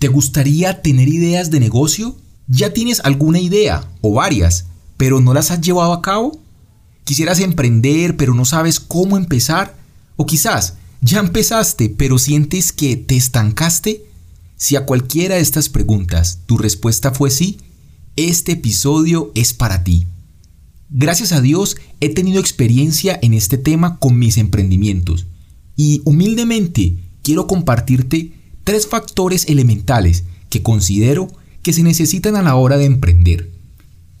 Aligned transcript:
¿Te 0.00 0.08
gustaría 0.08 0.80
tener 0.80 1.08
ideas 1.10 1.50
de 1.50 1.60
negocio? 1.60 2.16
¿Ya 2.48 2.72
tienes 2.72 3.00
alguna 3.00 3.38
idea 3.38 3.86
o 4.00 4.14
varias, 4.14 4.64
pero 4.96 5.20
no 5.20 5.34
las 5.34 5.50
has 5.50 5.60
llevado 5.60 5.92
a 5.92 6.00
cabo? 6.00 6.40
¿Quisieras 7.04 7.38
emprender, 7.40 8.16
pero 8.16 8.32
no 8.32 8.46
sabes 8.46 8.80
cómo 8.80 9.18
empezar? 9.18 9.76
¿O 10.16 10.24
quizás 10.24 10.76
ya 11.02 11.20
empezaste, 11.20 11.90
pero 11.90 12.18
sientes 12.18 12.72
que 12.72 12.96
te 12.96 13.14
estancaste? 13.14 14.06
Si 14.56 14.74
a 14.74 14.86
cualquiera 14.86 15.34
de 15.34 15.42
estas 15.42 15.68
preguntas 15.68 16.38
tu 16.46 16.56
respuesta 16.56 17.10
fue 17.10 17.28
sí, 17.30 17.58
este 18.16 18.52
episodio 18.52 19.30
es 19.34 19.52
para 19.52 19.84
ti. 19.84 20.06
Gracias 20.88 21.32
a 21.32 21.42
Dios 21.42 21.76
he 22.00 22.08
tenido 22.08 22.40
experiencia 22.40 23.18
en 23.20 23.34
este 23.34 23.58
tema 23.58 23.98
con 23.98 24.18
mis 24.18 24.38
emprendimientos 24.38 25.26
y 25.76 26.00
humildemente 26.06 26.96
quiero 27.22 27.46
compartirte 27.46 28.39
tres 28.64 28.86
factores 28.86 29.46
elementales 29.48 30.24
que 30.48 30.62
considero 30.62 31.28
que 31.62 31.72
se 31.72 31.82
necesitan 31.82 32.36
a 32.36 32.42
la 32.42 32.56
hora 32.56 32.76
de 32.76 32.84
emprender. 32.84 33.50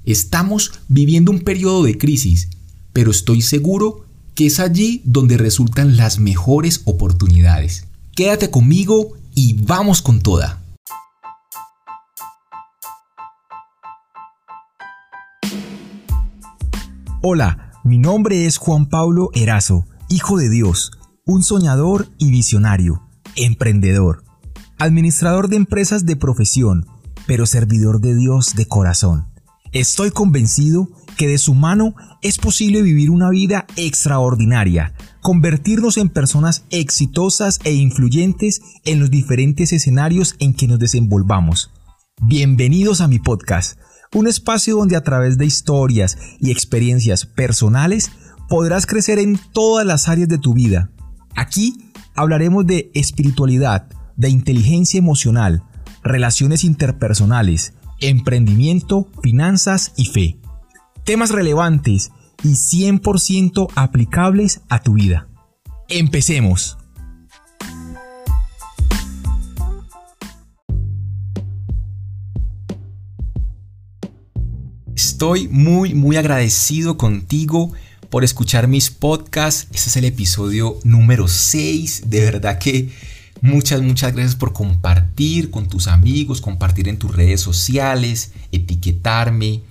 Estamos 0.04 0.72
viviendo 0.88 1.30
un 1.30 1.40
periodo 1.40 1.82
de 1.82 1.98
crisis, 1.98 2.48
pero 2.92 3.10
estoy 3.10 3.42
seguro 3.42 4.04
que 4.34 4.46
es 4.46 4.60
allí 4.60 5.02
donde 5.04 5.36
resultan 5.36 5.96
las 5.96 6.18
mejores 6.18 6.82
oportunidades. 6.84 7.86
Quédate 8.14 8.50
conmigo 8.50 9.12
y 9.34 9.54
vamos 9.54 10.02
con 10.02 10.20
toda. 10.20 10.62
Hola, 17.22 17.72
mi 17.84 17.98
nombre 17.98 18.46
es 18.46 18.56
Juan 18.56 18.88
Pablo 18.88 19.30
Erazo, 19.34 19.86
hijo 20.08 20.38
de 20.38 20.48
Dios, 20.48 20.92
un 21.26 21.42
soñador 21.42 22.08
y 22.16 22.30
visionario, 22.30 23.02
emprendedor 23.36 24.24
administrador 24.80 25.48
de 25.48 25.56
empresas 25.56 26.06
de 26.06 26.16
profesión, 26.16 26.86
pero 27.26 27.44
servidor 27.44 28.00
de 28.00 28.16
Dios 28.16 28.54
de 28.56 28.66
corazón. 28.66 29.26
Estoy 29.72 30.10
convencido 30.10 30.88
que 31.18 31.28
de 31.28 31.36
su 31.36 31.54
mano 31.54 31.94
es 32.22 32.38
posible 32.38 32.80
vivir 32.80 33.10
una 33.10 33.28
vida 33.28 33.66
extraordinaria, 33.76 34.94
convertirnos 35.20 35.98
en 35.98 36.08
personas 36.08 36.64
exitosas 36.70 37.60
e 37.64 37.74
influyentes 37.74 38.62
en 38.86 39.00
los 39.00 39.10
diferentes 39.10 39.72
escenarios 39.74 40.34
en 40.38 40.54
que 40.54 40.66
nos 40.66 40.78
desenvolvamos. 40.78 41.70
Bienvenidos 42.22 43.02
a 43.02 43.06
mi 43.06 43.18
podcast, 43.18 43.78
un 44.14 44.26
espacio 44.26 44.76
donde 44.76 44.96
a 44.96 45.02
través 45.02 45.36
de 45.36 45.44
historias 45.44 46.16
y 46.40 46.50
experiencias 46.50 47.26
personales 47.26 48.10
podrás 48.48 48.86
crecer 48.86 49.18
en 49.18 49.38
todas 49.52 49.86
las 49.86 50.08
áreas 50.08 50.28
de 50.28 50.38
tu 50.38 50.54
vida. 50.54 50.90
Aquí 51.36 51.92
hablaremos 52.16 52.66
de 52.66 52.90
espiritualidad, 52.94 53.88
de 54.20 54.28
inteligencia 54.28 54.98
emocional, 54.98 55.62
relaciones 56.04 56.62
interpersonales, 56.62 57.72
emprendimiento, 58.00 59.08
finanzas 59.22 59.94
y 59.96 60.04
fe. 60.04 60.38
Temas 61.04 61.30
relevantes 61.30 62.12
y 62.42 62.48
100% 62.50 63.68
aplicables 63.74 64.60
a 64.68 64.82
tu 64.82 64.92
vida. 64.92 65.26
Empecemos. 65.88 66.76
Estoy 74.94 75.48
muy 75.48 75.94
muy 75.94 76.16
agradecido 76.16 76.98
contigo 76.98 77.72
por 78.10 78.24
escuchar 78.24 78.68
mis 78.68 78.90
podcasts. 78.90 79.66
Este 79.72 79.88
es 79.88 79.96
el 79.96 80.04
episodio 80.04 80.78
número 80.84 81.26
6. 81.26 82.10
De 82.10 82.20
verdad 82.20 82.58
que 82.58 82.90
Muchas, 83.42 83.80
muchas 83.80 84.12
gracias 84.12 84.36
por 84.36 84.52
compartir 84.52 85.50
con 85.50 85.68
tus 85.68 85.86
amigos, 85.86 86.40
compartir 86.40 86.88
en 86.88 86.98
tus 86.98 87.14
redes 87.14 87.40
sociales, 87.40 88.32
etiquetarme. 88.52 89.62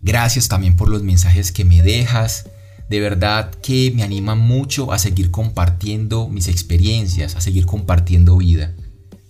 Gracias 0.00 0.48
también 0.48 0.76
por 0.76 0.90
los 0.90 1.02
mensajes 1.02 1.50
que 1.50 1.64
me 1.64 1.82
dejas. 1.82 2.46
De 2.90 3.00
verdad 3.00 3.52
que 3.62 3.92
me 3.96 4.02
anima 4.02 4.34
mucho 4.34 4.92
a 4.92 4.98
seguir 4.98 5.30
compartiendo 5.30 6.28
mis 6.28 6.48
experiencias, 6.48 7.36
a 7.36 7.40
seguir 7.40 7.64
compartiendo 7.66 8.36
vida. 8.36 8.74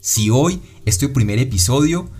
Si 0.00 0.30
hoy 0.30 0.60
es 0.84 0.98
tu 0.98 1.12
primer 1.12 1.38
episodio, 1.38 2.10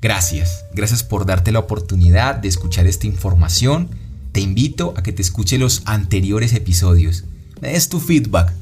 gracias. 0.00 0.64
Gracias 0.74 1.02
por 1.02 1.26
darte 1.26 1.52
la 1.52 1.58
oportunidad 1.58 2.36
de 2.36 2.48
escuchar 2.48 2.86
esta 2.86 3.06
información. 3.06 3.88
Te 4.32 4.40
invito 4.40 4.94
a 4.96 5.02
que 5.02 5.12
te 5.12 5.22
escuche 5.22 5.58
los 5.58 5.82
anteriores 5.86 6.54
episodios. 6.54 7.24
Me 7.60 7.78
tu 7.80 8.00
feedback 8.00 8.52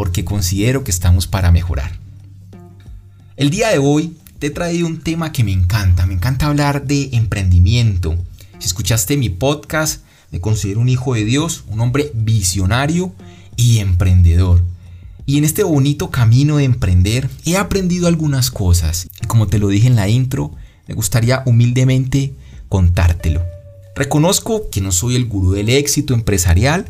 porque 0.00 0.24
considero 0.24 0.82
que 0.82 0.90
estamos 0.90 1.26
para 1.26 1.52
mejorar. 1.52 1.98
El 3.36 3.50
día 3.50 3.68
de 3.68 3.76
hoy 3.76 4.16
te 4.38 4.46
he 4.46 4.50
traído 4.50 4.86
un 4.86 5.00
tema 5.00 5.30
que 5.30 5.44
me 5.44 5.52
encanta, 5.52 6.06
me 6.06 6.14
encanta 6.14 6.46
hablar 6.46 6.86
de 6.86 7.10
emprendimiento. 7.12 8.16
Si 8.58 8.64
escuchaste 8.64 9.18
mi 9.18 9.28
podcast, 9.28 10.02
me 10.30 10.40
considero 10.40 10.80
un 10.80 10.88
hijo 10.88 11.12
de 11.12 11.26
Dios, 11.26 11.64
un 11.68 11.82
hombre 11.82 12.12
visionario 12.14 13.12
y 13.56 13.80
emprendedor. 13.80 14.62
Y 15.26 15.36
en 15.36 15.44
este 15.44 15.64
bonito 15.64 16.10
camino 16.10 16.56
de 16.56 16.64
emprender 16.64 17.28
he 17.44 17.58
aprendido 17.58 18.08
algunas 18.08 18.50
cosas. 18.50 19.06
Y 19.22 19.26
como 19.26 19.48
te 19.48 19.58
lo 19.58 19.68
dije 19.68 19.86
en 19.86 19.96
la 19.96 20.08
intro, 20.08 20.54
me 20.88 20.94
gustaría 20.94 21.42
humildemente 21.44 22.32
contártelo. 22.70 23.42
Reconozco 23.94 24.70
que 24.70 24.80
no 24.80 24.92
soy 24.92 25.16
el 25.16 25.26
gurú 25.26 25.52
del 25.52 25.68
éxito 25.68 26.14
empresarial, 26.14 26.86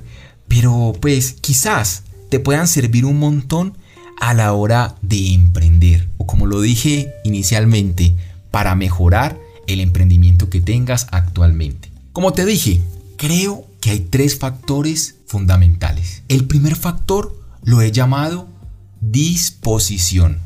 pero 0.46 0.92
pues 1.00 1.32
quizás 1.40 2.04
te 2.30 2.40
puedan 2.40 2.68
servir 2.68 3.04
un 3.04 3.18
montón 3.18 3.76
a 4.20 4.34
la 4.34 4.52
hora 4.52 4.96
de 5.02 5.34
emprender 5.34 6.08
o 6.16 6.26
como 6.26 6.46
lo 6.46 6.60
dije 6.60 7.12
inicialmente, 7.24 8.14
para 8.50 8.74
mejorar 8.74 9.38
el 9.66 9.80
emprendimiento 9.80 10.50
que 10.50 10.60
tengas 10.60 11.06
actualmente. 11.10 11.90
Como 12.12 12.32
te 12.32 12.44
dije, 12.44 12.80
creo 13.16 13.66
que 13.80 13.90
hay 13.90 14.00
tres 14.00 14.38
factores 14.38 15.16
fundamentales. 15.26 16.22
El 16.28 16.44
primer 16.44 16.76
factor 16.76 17.34
lo 17.64 17.80
he 17.80 17.90
llamado 17.90 18.48
disposición. 19.00 20.38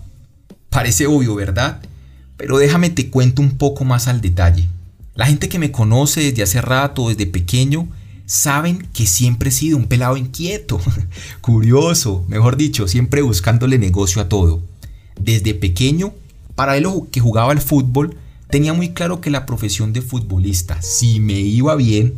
Parece 0.70 1.06
obvio, 1.06 1.34
¿verdad? 1.34 1.80
Pero 2.36 2.58
déjame 2.58 2.90
te 2.90 3.10
cuento 3.10 3.42
un 3.42 3.56
poco 3.58 3.84
más 3.84 4.08
al 4.08 4.20
detalle. 4.20 4.68
La 5.14 5.26
gente 5.26 5.48
que 5.48 5.58
me 5.58 5.70
conoce 5.70 6.20
desde 6.20 6.42
hace 6.42 6.60
rato, 6.60 7.08
desde 7.08 7.26
pequeño, 7.26 7.88
saben 8.26 8.86
que 8.92 9.06
siempre 9.06 9.50
he 9.50 9.52
sido 9.52 9.76
un 9.76 9.86
pelado 9.86 10.16
inquieto, 10.16 10.80
curioso, 11.40 12.24
mejor 12.28 12.56
dicho, 12.56 12.88
siempre 12.88 13.22
buscándole 13.22 13.78
negocio 13.78 14.22
a 14.22 14.28
todo. 14.28 14.62
Desde 15.20 15.54
pequeño, 15.54 16.14
para 16.54 16.76
él 16.76 16.86
que 17.10 17.20
jugaba 17.20 17.52
al 17.52 17.60
fútbol, 17.60 18.16
tenía 18.50 18.72
muy 18.72 18.90
claro 18.90 19.20
que 19.20 19.30
la 19.30 19.46
profesión 19.46 19.92
de 19.92 20.02
futbolista, 20.02 20.80
si 20.82 21.20
me 21.20 21.40
iba 21.40 21.74
bien, 21.76 22.14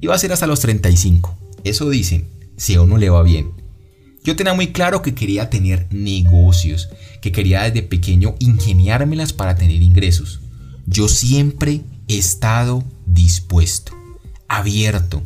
iba 0.00 0.14
a 0.14 0.18
ser 0.18 0.32
hasta 0.32 0.46
los 0.46 0.60
35. 0.60 1.36
Eso 1.64 1.88
dicen, 1.88 2.26
si 2.56 2.74
a 2.74 2.82
uno 2.82 2.98
le 2.98 3.10
va 3.10 3.22
bien. 3.22 3.52
Yo 4.24 4.36
tenía 4.36 4.54
muy 4.54 4.68
claro 4.68 5.02
que 5.02 5.14
quería 5.14 5.50
tener 5.50 5.88
negocios, 5.90 6.90
que 7.20 7.32
quería 7.32 7.62
desde 7.62 7.82
pequeño 7.82 8.36
ingeniármelas 8.38 9.32
para 9.32 9.56
tener 9.56 9.82
ingresos. 9.82 10.40
Yo 10.86 11.08
siempre 11.08 11.80
he 12.06 12.18
estado 12.18 12.84
dispuesto 13.06 14.01
abierto. 14.52 15.22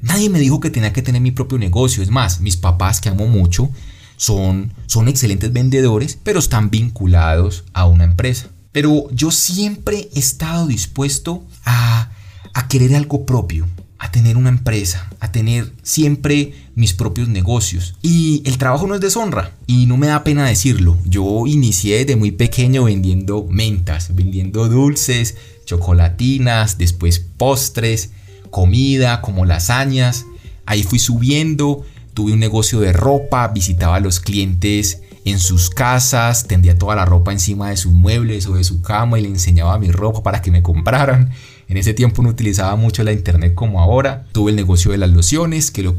Nadie 0.00 0.30
me 0.30 0.40
dijo 0.40 0.60
que 0.60 0.70
tenía 0.70 0.92
que 0.92 1.02
tener 1.02 1.20
mi 1.20 1.30
propio 1.30 1.58
negocio. 1.58 2.02
Es 2.02 2.10
más, 2.10 2.40
mis 2.40 2.56
papás, 2.56 3.00
que 3.00 3.08
amo 3.08 3.26
mucho, 3.26 3.70
son, 4.16 4.72
son 4.86 5.08
excelentes 5.08 5.52
vendedores, 5.52 6.18
pero 6.22 6.38
están 6.38 6.70
vinculados 6.70 7.64
a 7.72 7.86
una 7.86 8.04
empresa. 8.04 8.48
Pero 8.72 9.08
yo 9.12 9.30
siempre 9.30 10.08
he 10.14 10.18
estado 10.18 10.66
dispuesto 10.66 11.44
a, 11.64 12.10
a 12.54 12.68
querer 12.68 12.96
algo 12.96 13.26
propio, 13.26 13.68
a 13.98 14.10
tener 14.10 14.36
una 14.38 14.48
empresa, 14.48 15.08
a 15.20 15.30
tener 15.30 15.72
siempre 15.82 16.54
mis 16.74 16.94
propios 16.94 17.28
negocios. 17.28 17.94
Y 18.00 18.42
el 18.46 18.56
trabajo 18.56 18.86
no 18.86 18.94
es 18.94 19.00
deshonra, 19.02 19.52
y 19.66 19.84
no 19.86 19.98
me 19.98 20.06
da 20.06 20.24
pena 20.24 20.46
decirlo. 20.46 20.96
Yo 21.04 21.46
inicié 21.46 21.98
desde 21.98 22.16
muy 22.16 22.30
pequeño 22.32 22.84
vendiendo 22.84 23.46
mentas, 23.48 24.14
vendiendo 24.14 24.68
dulces, 24.68 25.36
chocolatinas, 25.66 26.78
después 26.78 27.20
postres, 27.20 28.10
comida, 28.52 29.20
como 29.20 29.44
lasañas. 29.44 30.26
Ahí 30.64 30.84
fui 30.84 31.00
subiendo, 31.00 31.84
tuve 32.14 32.32
un 32.32 32.38
negocio 32.38 32.78
de 32.78 32.92
ropa, 32.92 33.48
visitaba 33.48 33.96
a 33.96 34.00
los 34.00 34.20
clientes 34.20 35.02
en 35.24 35.38
sus 35.38 35.70
casas, 35.70 36.46
tendía 36.46 36.78
toda 36.78 36.94
la 36.94 37.04
ropa 37.04 37.32
encima 37.32 37.70
de 37.70 37.76
sus 37.76 37.92
muebles 37.92 38.46
o 38.46 38.54
de 38.54 38.64
su 38.64 38.82
cama 38.82 39.18
y 39.18 39.22
le 39.22 39.28
enseñaba 39.28 39.78
mi 39.78 39.90
ropa 39.90 40.22
para 40.22 40.42
que 40.42 40.50
me 40.50 40.62
compraran. 40.62 41.30
En 41.68 41.76
ese 41.76 41.94
tiempo 41.94 42.22
no 42.22 42.28
utilizaba 42.28 42.76
mucho 42.76 43.02
la 43.02 43.12
internet 43.12 43.54
como 43.54 43.80
ahora. 43.80 44.26
Tuve 44.32 44.50
el 44.50 44.56
negocio 44.56 44.92
de 44.92 44.98
las 44.98 45.10
lociones 45.10 45.70
que 45.70 45.82
lo, 45.82 45.96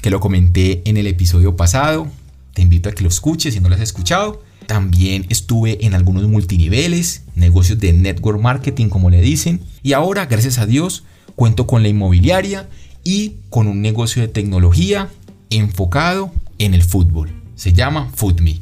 que 0.00 0.10
lo 0.10 0.20
comenté 0.20 0.82
en 0.84 0.96
el 0.96 1.06
episodio 1.06 1.56
pasado. 1.56 2.08
Te 2.54 2.62
invito 2.62 2.88
a 2.88 2.92
que 2.92 3.02
lo 3.02 3.08
escuches 3.08 3.54
si 3.54 3.60
no 3.60 3.68
lo 3.68 3.76
has 3.76 3.80
escuchado. 3.80 4.42
También 4.66 5.26
estuve 5.28 5.84
en 5.86 5.94
algunos 5.94 6.26
multiniveles, 6.28 7.22
negocios 7.34 7.78
de 7.78 7.92
network 7.92 8.40
marketing 8.40 8.88
como 8.88 9.10
le 9.10 9.20
dicen. 9.20 9.60
Y 9.82 9.92
ahora, 9.92 10.26
gracias 10.26 10.58
a 10.58 10.66
Dios, 10.66 11.04
Cuento 11.36 11.66
con 11.66 11.82
la 11.82 11.88
inmobiliaria 11.88 12.68
y 13.04 13.36
con 13.50 13.66
un 13.68 13.82
negocio 13.82 14.22
de 14.22 14.28
tecnología 14.28 15.08
enfocado 15.50 16.32
en 16.58 16.74
el 16.74 16.82
fútbol. 16.82 17.30
Se 17.56 17.72
llama 17.72 18.10
FootMe. 18.14 18.60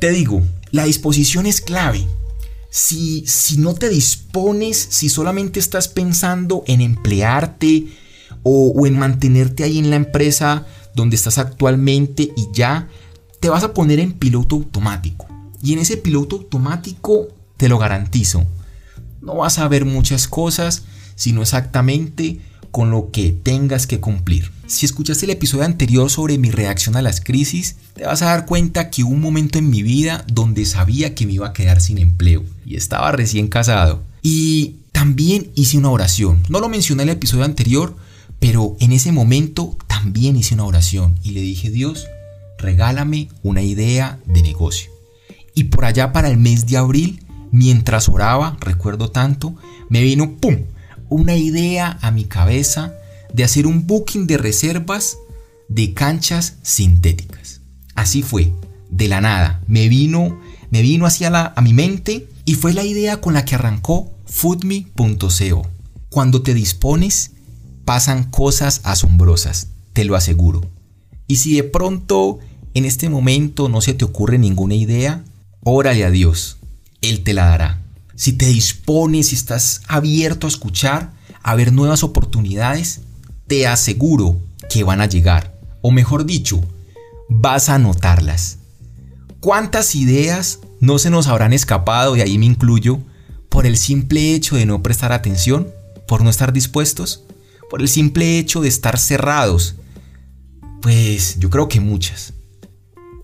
Te 0.00 0.10
digo, 0.10 0.42
la 0.70 0.84
disposición 0.84 1.46
es 1.46 1.60
clave. 1.60 2.06
si, 2.70 3.24
si 3.26 3.58
no 3.58 3.74
te 3.74 3.88
dispones, 3.88 4.76
si 4.90 5.08
solamente 5.08 5.58
estás 5.58 5.88
pensando 5.88 6.62
en 6.66 6.80
emplearte 6.80 7.88
o, 8.42 8.72
o 8.74 8.86
en 8.86 8.98
mantenerte 8.98 9.64
ahí 9.64 9.78
en 9.78 9.90
la 9.90 9.96
empresa 9.96 10.66
donde 10.94 11.16
estás 11.16 11.38
actualmente 11.38 12.32
y 12.36 12.48
ya, 12.52 12.88
te 13.40 13.48
vas 13.48 13.64
a 13.64 13.74
poner 13.74 13.98
en 13.98 14.12
piloto 14.12 14.56
automático. 14.56 15.26
Y 15.62 15.72
en 15.72 15.80
ese 15.80 15.96
piloto 15.96 16.36
automático, 16.36 17.28
te 17.56 17.68
lo 17.68 17.78
garantizo, 17.78 18.46
no 19.20 19.36
vas 19.36 19.58
a 19.58 19.68
ver 19.68 19.84
muchas 19.84 20.28
cosas, 20.28 20.84
sino 21.20 21.42
exactamente 21.42 22.40
con 22.70 22.90
lo 22.90 23.10
que 23.10 23.30
tengas 23.30 23.86
que 23.86 24.00
cumplir. 24.00 24.50
Si 24.66 24.86
escuchaste 24.86 25.26
el 25.26 25.32
episodio 25.32 25.64
anterior 25.64 26.10
sobre 26.10 26.38
mi 26.38 26.50
reacción 26.50 26.96
a 26.96 27.02
las 27.02 27.20
crisis, 27.20 27.76
te 27.94 28.06
vas 28.06 28.22
a 28.22 28.26
dar 28.26 28.46
cuenta 28.46 28.88
que 28.88 29.04
hubo 29.04 29.12
un 29.12 29.20
momento 29.20 29.58
en 29.58 29.68
mi 29.68 29.82
vida 29.82 30.24
donde 30.32 30.64
sabía 30.64 31.14
que 31.14 31.26
me 31.26 31.34
iba 31.34 31.48
a 31.48 31.52
quedar 31.52 31.82
sin 31.82 31.98
empleo 31.98 32.42
y 32.64 32.76
estaba 32.76 33.12
recién 33.12 33.48
casado. 33.48 34.02
Y 34.22 34.76
también 34.92 35.50
hice 35.56 35.76
una 35.76 35.90
oración. 35.90 36.42
No 36.48 36.58
lo 36.58 36.70
mencioné 36.70 37.02
en 37.02 37.10
el 37.10 37.16
episodio 37.16 37.44
anterior, 37.44 37.94
pero 38.38 38.78
en 38.80 38.92
ese 38.92 39.12
momento 39.12 39.76
también 39.88 40.36
hice 40.36 40.54
una 40.54 40.64
oración 40.64 41.18
y 41.22 41.32
le 41.32 41.42
dije, 41.42 41.68
Dios, 41.68 42.06
regálame 42.56 43.28
una 43.42 43.60
idea 43.60 44.20
de 44.24 44.40
negocio. 44.40 44.90
Y 45.54 45.64
por 45.64 45.84
allá 45.84 46.12
para 46.14 46.30
el 46.30 46.38
mes 46.38 46.66
de 46.66 46.78
abril, 46.78 47.22
mientras 47.52 48.08
oraba, 48.08 48.56
recuerdo 48.58 49.10
tanto, 49.10 49.54
me 49.90 50.00
vino, 50.00 50.36
¡pum!, 50.40 50.60
una 51.10 51.36
idea 51.36 51.98
a 52.00 52.10
mi 52.10 52.24
cabeza 52.24 52.94
de 53.34 53.44
hacer 53.44 53.66
un 53.66 53.86
booking 53.86 54.26
de 54.26 54.38
reservas 54.38 55.18
de 55.68 55.92
canchas 55.92 56.56
sintéticas. 56.62 57.60
Así 57.94 58.22
fue, 58.22 58.52
de 58.90 59.08
la 59.08 59.20
nada, 59.20 59.62
me 59.66 59.88
vino, 59.88 60.40
me 60.70 60.80
vino 60.82 61.04
hacia 61.04 61.28
la, 61.28 61.52
a 61.54 61.60
mi 61.60 61.74
mente 61.74 62.28
y 62.44 62.54
fue 62.54 62.72
la 62.72 62.84
idea 62.84 63.20
con 63.20 63.34
la 63.34 63.44
que 63.44 63.56
arrancó 63.56 64.10
foodme.co. 64.24 65.66
Cuando 66.08 66.42
te 66.42 66.54
dispones, 66.54 67.32
pasan 67.84 68.24
cosas 68.30 68.80
asombrosas, 68.84 69.68
te 69.92 70.04
lo 70.04 70.16
aseguro. 70.16 70.62
Y 71.26 71.36
si 71.36 71.54
de 71.54 71.64
pronto 71.64 72.38
en 72.74 72.84
este 72.84 73.08
momento 73.08 73.68
no 73.68 73.80
se 73.80 73.94
te 73.94 74.04
ocurre 74.04 74.38
ninguna 74.38 74.74
idea, 74.74 75.24
órale 75.62 76.04
a 76.04 76.10
Dios, 76.10 76.58
Él 77.00 77.22
te 77.22 77.34
la 77.34 77.46
dará 77.46 77.80
si 78.20 78.34
te 78.34 78.44
dispones, 78.44 79.28
si 79.28 79.34
estás 79.34 79.80
abierto 79.88 80.46
a 80.46 80.50
escuchar, 80.50 81.14
a 81.42 81.54
ver 81.54 81.72
nuevas 81.72 82.02
oportunidades, 82.02 83.00
te 83.46 83.66
aseguro 83.66 84.38
que 84.68 84.84
van 84.84 85.00
a 85.00 85.06
llegar. 85.06 85.58
O 85.80 85.90
mejor 85.90 86.26
dicho, 86.26 86.60
vas 87.30 87.70
a 87.70 87.78
notarlas. 87.78 88.58
¿Cuántas 89.40 89.94
ideas 89.94 90.58
no 90.80 90.98
se 90.98 91.08
nos 91.08 91.28
habrán 91.28 91.54
escapado, 91.54 92.14
y 92.14 92.20
ahí 92.20 92.36
me 92.36 92.44
incluyo, 92.44 93.00
por 93.48 93.64
el 93.64 93.78
simple 93.78 94.34
hecho 94.34 94.56
de 94.56 94.66
no 94.66 94.82
prestar 94.82 95.12
atención, 95.12 95.68
por 96.06 96.22
no 96.22 96.28
estar 96.28 96.52
dispuestos, 96.52 97.24
por 97.70 97.80
el 97.80 97.88
simple 97.88 98.38
hecho 98.38 98.60
de 98.60 98.68
estar 98.68 98.98
cerrados? 98.98 99.76
Pues 100.82 101.38
yo 101.38 101.48
creo 101.48 101.68
que 101.68 101.80
muchas. 101.80 102.34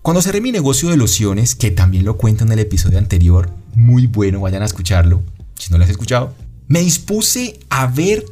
Cuando 0.07 0.21
cerré 0.21 0.39
mi 0.39 0.53
negocio 0.53 0.87
de 0.87 0.95
lociones, 0.95 1.53
que 1.53 1.69
también 1.69 2.05
lo 2.05 2.15
cuento 2.15 2.45
en 2.45 2.51
el 2.53 2.59
episodio 2.59 2.97
anterior, 2.97 3.51
muy 3.75 4.07
bueno, 4.07 4.39
vayan 4.39 4.61
a 4.61 4.65
escucharlo, 4.65 5.21
si 5.59 5.69
no 5.69 5.77
lo 5.77 5.83
has 5.83 5.89
escuchado. 5.89 6.33
Me 6.69 6.79
dispuse 6.79 7.59
a 7.69 7.87
ver 7.87 8.23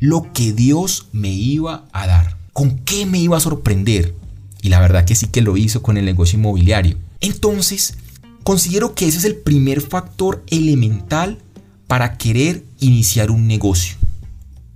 lo 0.00 0.32
que 0.32 0.52
Dios 0.52 1.06
me 1.12 1.28
iba 1.28 1.84
a 1.92 2.08
dar, 2.08 2.36
con 2.52 2.80
qué 2.80 3.06
me 3.06 3.20
iba 3.20 3.36
a 3.36 3.40
sorprender. 3.40 4.16
Y 4.62 4.70
la 4.70 4.80
verdad 4.80 5.04
que 5.04 5.14
sí 5.14 5.28
que 5.28 5.42
lo 5.42 5.56
hizo 5.56 5.80
con 5.80 5.96
el 5.96 6.04
negocio 6.04 6.40
inmobiliario. 6.40 6.96
Entonces, 7.20 7.94
considero 8.42 8.96
que 8.96 9.06
ese 9.06 9.18
es 9.18 9.24
el 9.24 9.36
primer 9.36 9.82
factor 9.82 10.42
elemental 10.48 11.38
para 11.86 12.18
querer 12.18 12.64
iniciar 12.80 13.30
un 13.30 13.46
negocio. 13.46 13.94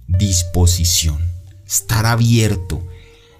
Disposición. 0.06 1.18
Estar 1.66 2.06
abierto. 2.06 2.86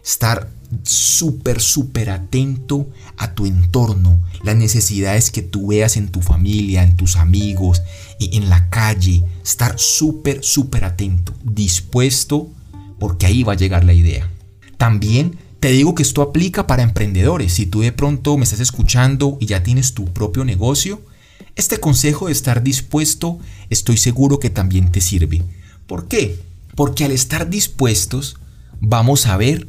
Estar 0.05 0.51
súper, 0.83 1.61
súper 1.61 2.11
atento 2.11 2.89
a 3.17 3.35
tu 3.35 3.47
entorno, 3.47 4.21
las 4.43 4.57
necesidades 4.57 5.31
que 5.31 5.43
tú 5.43 5.69
veas 5.69 5.97
en 5.97 6.09
tu 6.09 6.21
familia, 6.21 6.83
en 6.83 6.97
tus 6.97 7.17
amigos, 7.17 7.83
en 8.21 8.49
la 8.49 8.69
calle. 8.71 9.25
Estar 9.43 9.79
súper, 9.79 10.43
súper 10.43 10.85
atento, 10.85 11.33
dispuesto, 11.43 12.51
porque 12.99 13.27
ahí 13.27 13.43
va 13.43 13.53
a 13.53 13.57
llegar 13.57 13.85
la 13.85 13.95
idea. 13.95 14.31
También 14.77 15.39
te 15.61 15.71
digo 15.71 15.95
que 15.95 16.03
esto 16.03 16.23
aplica 16.23 16.67
para 16.67 16.83
emprendedores. 16.83 17.55
Si 17.55 17.67
tú 17.67 17.81
de 17.81 17.93
pronto 17.93 18.37
me 18.37 18.45
estás 18.45 18.61
escuchando 18.61 19.39
y 19.41 19.47
ya 19.47 19.63
tienes 19.63 19.95
tu 19.95 20.07
propio 20.13 20.45
negocio, 20.45 21.01
este 21.57 21.79
consejo 21.79 22.27
de 22.27 22.33
estar 22.33 22.63
dispuesto 22.63 23.39
estoy 23.71 23.97
seguro 23.97 24.39
que 24.39 24.51
también 24.51 24.91
te 24.91 25.01
sirve. 25.01 25.43
¿Por 25.87 26.09
qué? 26.09 26.39
Porque 26.75 27.05
al 27.05 27.13
estar 27.13 27.49
dispuestos 27.49 28.37
vamos 28.81 29.27
a 29.27 29.37
ver 29.37 29.69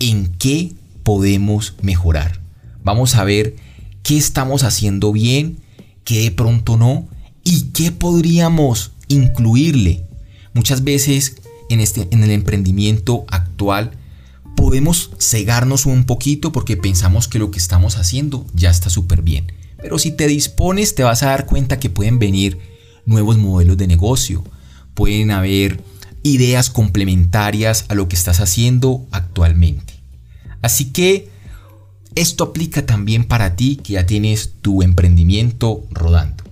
en 0.00 0.28
qué 0.38 0.72
podemos 1.02 1.74
mejorar. 1.82 2.40
Vamos 2.82 3.14
a 3.14 3.24
ver 3.24 3.56
qué 4.02 4.16
estamos 4.16 4.62
haciendo 4.62 5.12
bien, 5.12 5.58
qué 6.04 6.20
de 6.22 6.30
pronto 6.30 6.76
no 6.76 7.08
y 7.44 7.70
qué 7.72 7.92
podríamos 7.92 8.92
incluirle. 9.08 10.04
Muchas 10.54 10.84
veces 10.84 11.36
en, 11.68 11.80
este, 11.80 12.08
en 12.10 12.22
el 12.22 12.30
emprendimiento 12.30 13.24
actual 13.28 13.92
podemos 14.56 15.10
cegarnos 15.18 15.86
un 15.86 16.04
poquito 16.04 16.52
porque 16.52 16.76
pensamos 16.76 17.28
que 17.28 17.38
lo 17.38 17.50
que 17.50 17.58
estamos 17.58 17.96
haciendo 17.98 18.46
ya 18.54 18.70
está 18.70 18.90
súper 18.90 19.22
bien. 19.22 19.52
Pero 19.78 19.98
si 19.98 20.10
te 20.10 20.26
dispones 20.26 20.94
te 20.94 21.02
vas 21.02 21.22
a 21.22 21.26
dar 21.26 21.46
cuenta 21.46 21.78
que 21.78 21.90
pueden 21.90 22.18
venir 22.18 22.58
nuevos 23.04 23.36
modelos 23.36 23.76
de 23.76 23.86
negocio, 23.86 24.44
pueden 24.94 25.30
haber 25.30 25.80
ideas 26.26 26.70
complementarias 26.70 27.84
a 27.88 27.94
lo 27.94 28.08
que 28.08 28.16
estás 28.16 28.40
haciendo 28.40 29.06
actualmente. 29.10 29.94
Así 30.62 30.86
que 30.92 31.28
esto 32.14 32.44
aplica 32.44 32.86
también 32.86 33.24
para 33.24 33.56
ti 33.56 33.76
que 33.76 33.94
ya 33.94 34.06
tienes 34.06 34.54
tu 34.62 34.82
emprendimiento 34.82 35.84
rodando. 35.90 36.44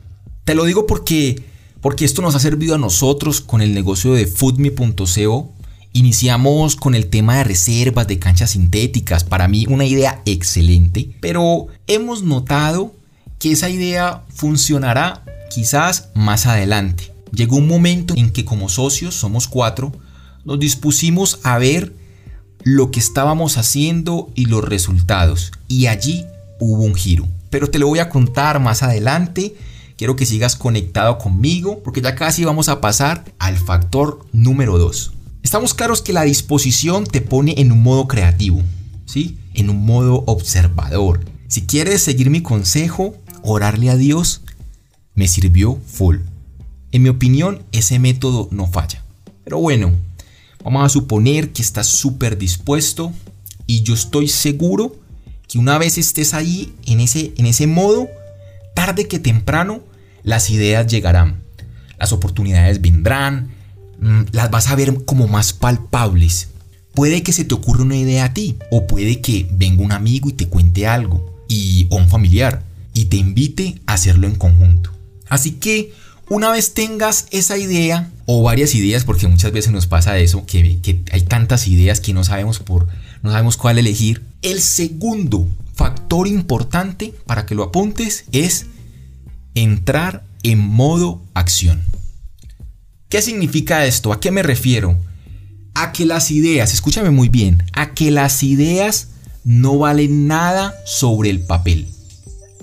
Te 0.44 0.54
lo 0.54 0.64
digo 0.64 0.86
porque, 0.86 1.42
porque 1.80 2.04
esto 2.04 2.20
nos 2.20 2.34
ha 2.34 2.40
servido 2.40 2.74
a 2.74 2.78
nosotros 2.78 3.40
con 3.40 3.62
el 3.62 3.72
negocio 3.72 4.12
de 4.12 4.26
foodme.co. 4.26 5.52
Iniciamos 5.94 6.76
con 6.76 6.94
el 6.94 7.06
tema 7.06 7.38
de 7.38 7.44
reservas 7.44 8.06
de 8.06 8.18
canchas 8.18 8.50
sintéticas, 8.50 9.24
para 9.24 9.48
mí 9.48 9.64
una 9.68 9.86
idea 9.86 10.20
excelente, 10.26 11.10
pero 11.20 11.68
hemos 11.86 12.22
notado 12.22 12.92
que 13.38 13.52
esa 13.52 13.70
idea 13.70 14.24
funcionará 14.28 15.24
quizás 15.50 16.10
más 16.14 16.46
adelante. 16.46 17.13
Llegó 17.34 17.56
un 17.56 17.66
momento 17.66 18.14
en 18.16 18.30
que 18.30 18.44
como 18.44 18.68
socios, 18.68 19.14
somos 19.14 19.48
cuatro, 19.48 19.92
nos 20.44 20.58
dispusimos 20.60 21.40
a 21.42 21.58
ver 21.58 21.92
lo 22.62 22.90
que 22.90 23.00
estábamos 23.00 23.58
haciendo 23.58 24.30
y 24.34 24.46
los 24.46 24.64
resultados. 24.64 25.52
Y 25.66 25.86
allí 25.86 26.24
hubo 26.60 26.84
un 26.84 26.94
giro. 26.94 27.26
Pero 27.50 27.68
te 27.68 27.78
lo 27.78 27.88
voy 27.88 27.98
a 27.98 28.08
contar 28.08 28.60
más 28.60 28.82
adelante. 28.82 29.54
Quiero 29.96 30.16
que 30.16 30.26
sigas 30.26 30.56
conectado 30.56 31.18
conmigo 31.18 31.82
porque 31.82 32.00
ya 32.00 32.14
casi 32.14 32.44
vamos 32.44 32.68
a 32.68 32.80
pasar 32.80 33.24
al 33.38 33.56
factor 33.56 34.24
número 34.32 34.78
2. 34.78 35.12
Estamos 35.42 35.74
claros 35.74 36.02
que 36.02 36.12
la 36.12 36.22
disposición 36.22 37.04
te 37.04 37.20
pone 37.20 37.54
en 37.58 37.70
un 37.70 37.82
modo 37.82 38.08
creativo, 38.08 38.62
¿sí? 39.06 39.38
En 39.52 39.70
un 39.70 39.84
modo 39.84 40.24
observador. 40.26 41.20
Si 41.48 41.66
quieres 41.66 42.02
seguir 42.02 42.30
mi 42.30 42.42
consejo, 42.42 43.14
orarle 43.42 43.90
a 43.90 43.96
Dios, 43.96 44.40
me 45.14 45.28
sirvió 45.28 45.78
full. 45.86 46.18
En 46.94 47.02
mi 47.02 47.08
opinión, 47.08 47.64
ese 47.72 47.98
método 47.98 48.48
no 48.52 48.68
falla. 48.68 49.02
Pero 49.42 49.58
bueno, 49.58 49.90
vamos 50.62 50.84
a 50.86 50.88
suponer 50.88 51.50
que 51.50 51.60
estás 51.60 51.88
súper 51.88 52.38
dispuesto 52.38 53.12
y 53.66 53.82
yo 53.82 53.94
estoy 53.94 54.28
seguro 54.28 54.94
que 55.48 55.58
una 55.58 55.76
vez 55.76 55.98
estés 55.98 56.34
ahí 56.34 56.72
en 56.86 57.00
ese, 57.00 57.34
en 57.36 57.46
ese 57.46 57.66
modo, 57.66 58.06
tarde 58.76 59.08
que 59.08 59.18
temprano, 59.18 59.80
las 60.22 60.50
ideas 60.50 60.86
llegarán. 60.86 61.42
Las 61.98 62.12
oportunidades 62.12 62.80
vendrán, 62.80 63.50
mm, 63.98 64.26
las 64.30 64.52
vas 64.52 64.68
a 64.68 64.76
ver 64.76 65.04
como 65.04 65.26
más 65.26 65.52
palpables. 65.52 66.50
Puede 66.94 67.24
que 67.24 67.32
se 67.32 67.44
te 67.44 67.56
ocurra 67.56 67.82
una 67.82 67.96
idea 67.96 68.26
a 68.26 68.34
ti 68.34 68.56
o 68.70 68.86
puede 68.86 69.20
que 69.20 69.48
venga 69.50 69.82
un 69.82 69.90
amigo 69.90 70.28
y 70.28 70.34
te 70.34 70.46
cuente 70.46 70.86
algo 70.86 71.42
y, 71.48 71.88
o 71.90 71.96
un 71.96 72.08
familiar 72.08 72.62
y 72.92 73.06
te 73.06 73.16
invite 73.16 73.80
a 73.86 73.94
hacerlo 73.94 74.28
en 74.28 74.36
conjunto. 74.36 74.92
Así 75.28 75.52
que 75.52 75.92
una 76.28 76.50
vez 76.50 76.74
tengas 76.74 77.26
esa 77.30 77.58
idea 77.58 78.10
o 78.26 78.42
varias 78.42 78.74
ideas, 78.74 79.04
porque 79.04 79.28
muchas 79.28 79.52
veces 79.52 79.72
nos 79.72 79.86
pasa 79.86 80.18
eso, 80.18 80.46
que, 80.46 80.80
hay 81.10 81.22
tantas 81.22 81.68
ideas 81.68 82.00
que 82.00 82.14
no 82.14 82.24
sabemos, 82.24 82.58
por, 82.58 82.88
no 83.22 83.30
sabemos 83.30 83.56
cuál 83.56 83.78
elegir, 83.78 84.22
el 84.42 84.60
segundo 84.60 85.46
factor 85.74 86.26
importante 86.26 87.14
para 87.26 87.46
que 87.46 87.54
lo 87.54 87.64
apuntes 87.64 88.24
es 88.32 88.66
entrar 89.54 90.24
en 90.42 90.58
modo 90.58 91.22
acción. 91.34 91.82
¿Qué 93.08 93.22
significa 93.22 93.86
esto? 93.86 94.12
¿A 94.12 94.20
qué 94.20 94.30
me 94.30 94.42
refiero? 94.42 94.96
A 95.74 95.92
que 95.92 96.06
las 96.06 96.30
ideas, 96.30 96.72
escúchame 96.72 97.10
muy 97.10 97.28
bien, 97.28 97.62
a 97.72 97.92
que 97.94 98.10
las 98.10 98.42
ideas 98.42 99.08
no 99.44 99.78
valen 99.78 100.26
nada 100.26 100.74
sobre 100.86 101.30
el 101.30 101.40
papel. 101.40 101.88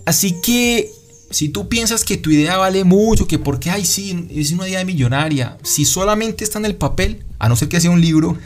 Así 0.05 0.35
que 0.41 0.89
Si 1.31 1.50
tú 1.50 1.69
piensas 1.69 2.03
que 2.03 2.17
tu 2.17 2.29
idea 2.29 2.57
vale 2.57 2.83
mucho, 2.83 3.27
que 3.27 3.39
porque, 3.39 3.69
ay, 3.69 3.85
sí, 3.85 4.27
es 4.29 4.51
una 4.51 4.67
idea 4.67 4.83
millonaria, 4.85 5.57
si 5.63 5.85
solamente 5.85 6.43
está 6.43 6.59
en 6.59 6.65
el 6.65 6.75
papel, 6.75 7.23
a 7.39 7.50
no 7.50 7.55
ser 7.55 7.69
que 7.69 7.81
sea 7.81 7.89
un 7.91 8.01
libro, 8.01 8.38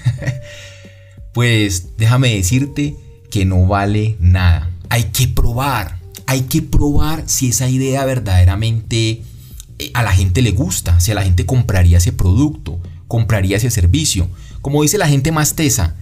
pues 1.34 1.98
déjame 1.98 2.36
decirte 2.36 2.96
que 3.30 3.46
no 3.46 3.66
vale 3.68 4.16
nada. 4.20 4.70
Hay 4.90 5.06
que 5.06 5.28
probar, 5.28 6.00
hay 6.28 6.42
que 6.42 6.62
probar 6.62 7.24
si 7.26 7.50
esa 7.50 7.68
idea 7.70 8.06
verdaderamente 8.06 9.24
eh, 9.80 9.92
a 9.94 10.04
la 10.04 10.14
gente 10.14 10.42
le 10.42 10.52
gusta, 10.52 11.00
si 11.00 11.12
a 11.12 11.16
la 11.16 11.24
gente 11.24 11.46
compraría 11.46 11.98
ese 11.98 12.14
producto, 12.14 12.80
compraría 13.08 13.58
ese 13.58 13.72
servicio. 13.72 14.30
Como 14.62 14.84
dice 14.84 14.98
la 14.98 15.08
gente 15.08 15.32
más 15.32 15.56
tesa, 15.56 15.96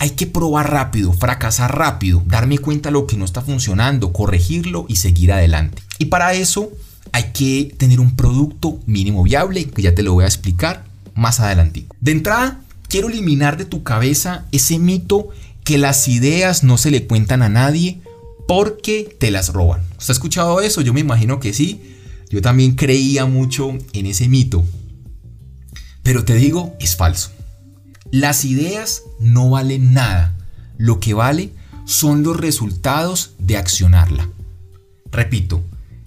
hay 0.00 0.10
que 0.12 0.26
probar 0.26 0.70
rápido, 0.70 1.12
fracasar 1.12 1.76
rápido, 1.76 2.22
darme 2.26 2.56
cuenta 2.56 2.88
de 2.88 2.94
lo 2.94 3.06
que 3.06 3.18
no 3.18 3.26
está 3.26 3.42
funcionando, 3.42 4.14
corregirlo 4.14 4.86
y 4.88 4.96
seguir 4.96 5.30
adelante. 5.30 5.82
Y 5.98 6.06
para 6.06 6.32
eso 6.32 6.70
hay 7.12 7.32
que 7.34 7.74
tener 7.76 8.00
un 8.00 8.16
producto 8.16 8.78
mínimo 8.86 9.22
viable, 9.22 9.66
que 9.66 9.82
ya 9.82 9.94
te 9.94 10.02
lo 10.02 10.14
voy 10.14 10.24
a 10.24 10.28
explicar 10.28 10.86
más 11.14 11.38
adelante. 11.38 11.84
De 12.00 12.12
entrada, 12.12 12.62
quiero 12.88 13.10
eliminar 13.10 13.58
de 13.58 13.66
tu 13.66 13.82
cabeza 13.82 14.46
ese 14.52 14.78
mito 14.78 15.28
que 15.64 15.76
las 15.76 16.08
ideas 16.08 16.64
no 16.64 16.78
se 16.78 16.90
le 16.90 17.06
cuentan 17.06 17.42
a 17.42 17.50
nadie 17.50 18.00
porque 18.48 19.14
te 19.20 19.30
las 19.30 19.52
roban. 19.52 19.82
¿Has 19.98 20.08
escuchado 20.08 20.62
eso? 20.62 20.80
Yo 20.80 20.94
me 20.94 21.00
imagino 21.00 21.40
que 21.40 21.52
sí. 21.52 21.98
Yo 22.30 22.40
también 22.40 22.72
creía 22.74 23.26
mucho 23.26 23.76
en 23.92 24.06
ese 24.06 24.28
mito. 24.28 24.64
Pero 26.02 26.24
te 26.24 26.36
digo, 26.36 26.74
es 26.80 26.96
falso. 26.96 27.32
Las 28.10 28.44
ideas 28.44 29.02
no 29.20 29.50
valen 29.50 29.92
nada. 29.92 30.34
Lo 30.78 30.98
que 30.98 31.14
vale 31.14 31.52
son 31.84 32.22
los 32.22 32.36
resultados 32.36 33.34
de 33.38 33.56
accionarla. 33.56 34.28
Repito, 35.12 35.62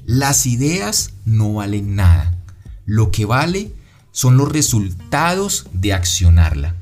las 0.06 0.46
ideas 0.46 1.12
no 1.26 1.54
valen 1.54 1.96
nada. 1.96 2.38
Lo 2.86 3.12
que 3.12 3.26
vale 3.26 3.74
son 4.12 4.38
los 4.38 4.52
resultados 4.52 5.68
de 5.72 5.94
accionarla. 5.94 6.76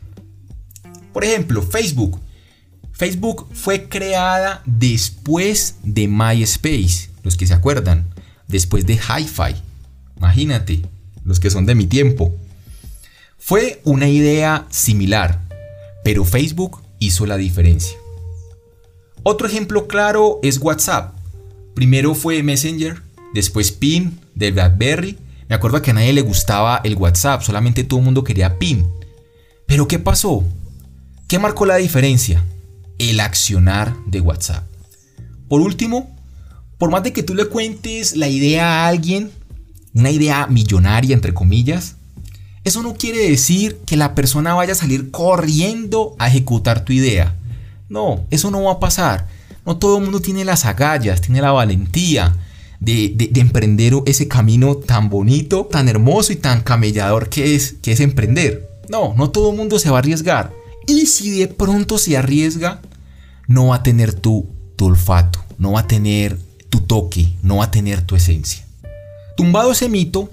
Por 1.14 1.24
ejemplo, 1.24 1.62
Facebook. 1.62 2.20
Facebook 2.92 3.48
fue 3.54 3.90
creada 3.90 4.62
después 4.66 5.76
de 5.84 6.08
MySpace, 6.08 7.10
los 7.24 7.38
que 7.38 7.48
se 7.48 7.54
acuerdan, 7.54 8.08
después 8.48 8.86
de 8.86 8.96
Hi-Fi. 8.96 9.56
Imagínate, 10.18 10.84
los 11.24 11.40
que 11.40 11.50
son 11.50 11.66
de 11.66 11.76
mi 11.76 11.86
tiempo. 11.86 12.36
Fue 13.44 13.82
una 13.86 14.08
idea 14.08 14.68
similar, 14.70 15.42
pero 16.04 16.26
Facebook 16.26 16.80
hizo 17.00 17.26
la 17.26 17.38
diferencia. 17.38 17.98
Otro 19.24 19.48
ejemplo 19.48 19.88
claro 19.88 20.40
es 20.44 20.60
WhatsApp. 20.60 21.16
Primero 21.74 22.14
fue 22.14 22.44
Messenger, 22.44 23.02
después 23.34 23.72
PIN 23.72 24.20
de 24.36 24.52
BlackBerry. 24.52 25.18
Me 25.50 25.56
acuerdo 25.56 25.82
que 25.82 25.90
a 25.90 25.96
nadie 25.96 26.14
le 26.14 26.22
gustaba 26.22 26.82
el 26.84 26.96
WhatsApp, 26.96 27.42
solamente 27.42 27.84
todo 27.84 28.00
el 28.00 28.06
mundo 28.06 28.24
quería 28.24 28.60
PIN. 28.60 28.88
Pero 29.66 29.88
¿qué 29.88 29.98
pasó? 29.98 30.44
¿Qué 31.28 31.40
marcó 31.40 31.66
la 31.66 31.78
diferencia? 31.78 32.46
El 33.00 33.20
accionar 33.20 33.96
de 34.06 34.22
WhatsApp. 34.22 34.66
Por 35.50 35.62
último, 35.62 36.16
por 36.78 36.92
más 36.92 37.02
de 37.02 37.12
que 37.12 37.24
tú 37.24 37.34
le 37.34 37.46
cuentes 37.46 38.16
la 38.16 38.28
idea 38.28 38.86
a 38.86 38.88
alguien, 38.88 39.32
una 39.96 40.12
idea 40.12 40.46
millonaria 40.46 41.16
entre 41.16 41.34
comillas, 41.34 41.96
eso 42.64 42.84
no 42.84 42.94
quiere 42.94 43.30
decir 43.30 43.80
que 43.86 43.98
la 43.98 44.14
persona 44.14 44.54
vaya 44.54 44.74
a 44.74 44.76
salir 44.76 45.10
corriendo 45.12 46.16
a 46.20 46.28
ejecutar 46.28 46.86
tu 46.86 46.94
idea. 46.94 47.36
No, 47.90 48.26
eso 48.30 48.52
no 48.52 48.64
va 48.64 48.74
a 48.74 48.80
pasar. 48.80 49.28
No 49.66 49.78
todo 49.78 49.98
el 49.98 50.04
mundo 50.04 50.22
tiene 50.22 50.46
las 50.46 50.66
agallas, 50.66 51.22
tiene 51.22 51.42
la 51.42 51.52
valentía 51.52 52.36
de, 52.80 53.32
emprender 53.36 53.94
ese 54.06 54.28
camino 54.28 54.76
tan 54.76 55.10
bonito, 55.10 55.66
tan 55.66 55.88
hermoso 55.88 56.34
y 56.34 56.36
tan 56.36 56.62
camellador 56.62 57.30
que 57.30 57.56
es, 57.56 57.76
que 57.82 57.92
es 57.92 58.00
emprender. 58.00 58.70
No, 58.90 59.14
no 59.16 59.30
todo 59.30 59.52
el 59.52 59.58
mundo 59.58 59.80
se 59.80 59.90
va 59.90 59.98
a 59.98 60.00
arriesgar. 60.00 60.52
Y 60.88 61.06
si 61.06 61.40
de 61.40 61.48
pronto 61.48 61.98
se 61.98 62.18
arriesga, 62.18 62.82
no 63.48 63.68
va 63.68 63.78
a 63.78 63.84
tener 63.84 64.14
tu, 64.14 64.50
tu 64.76 64.86
olfato, 64.86 65.44
no 65.58 65.74
va 65.74 65.82
a 65.82 65.88
tener 65.88 66.38
tu 66.70 66.82
toque, 66.82 67.34
no 67.44 67.58
va 67.58 67.66
a 67.66 67.72
tener 67.72 68.02
tu 68.02 68.16
esencia. 68.16 68.66
Tumbado 69.38 69.72
ese 69.72 69.90
mito, 69.90 70.30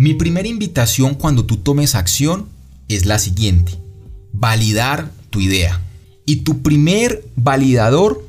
mi 0.00 0.14
primera 0.14 0.48
invitación 0.48 1.14
cuando 1.14 1.44
tú 1.44 1.58
tomes 1.58 1.94
acción 1.94 2.48
es 2.88 3.04
la 3.04 3.18
siguiente. 3.18 3.74
Validar 4.32 5.12
tu 5.28 5.40
idea. 5.40 5.78
Y 6.24 6.36
tu 6.36 6.62
primer 6.62 7.22
validador, 7.36 8.26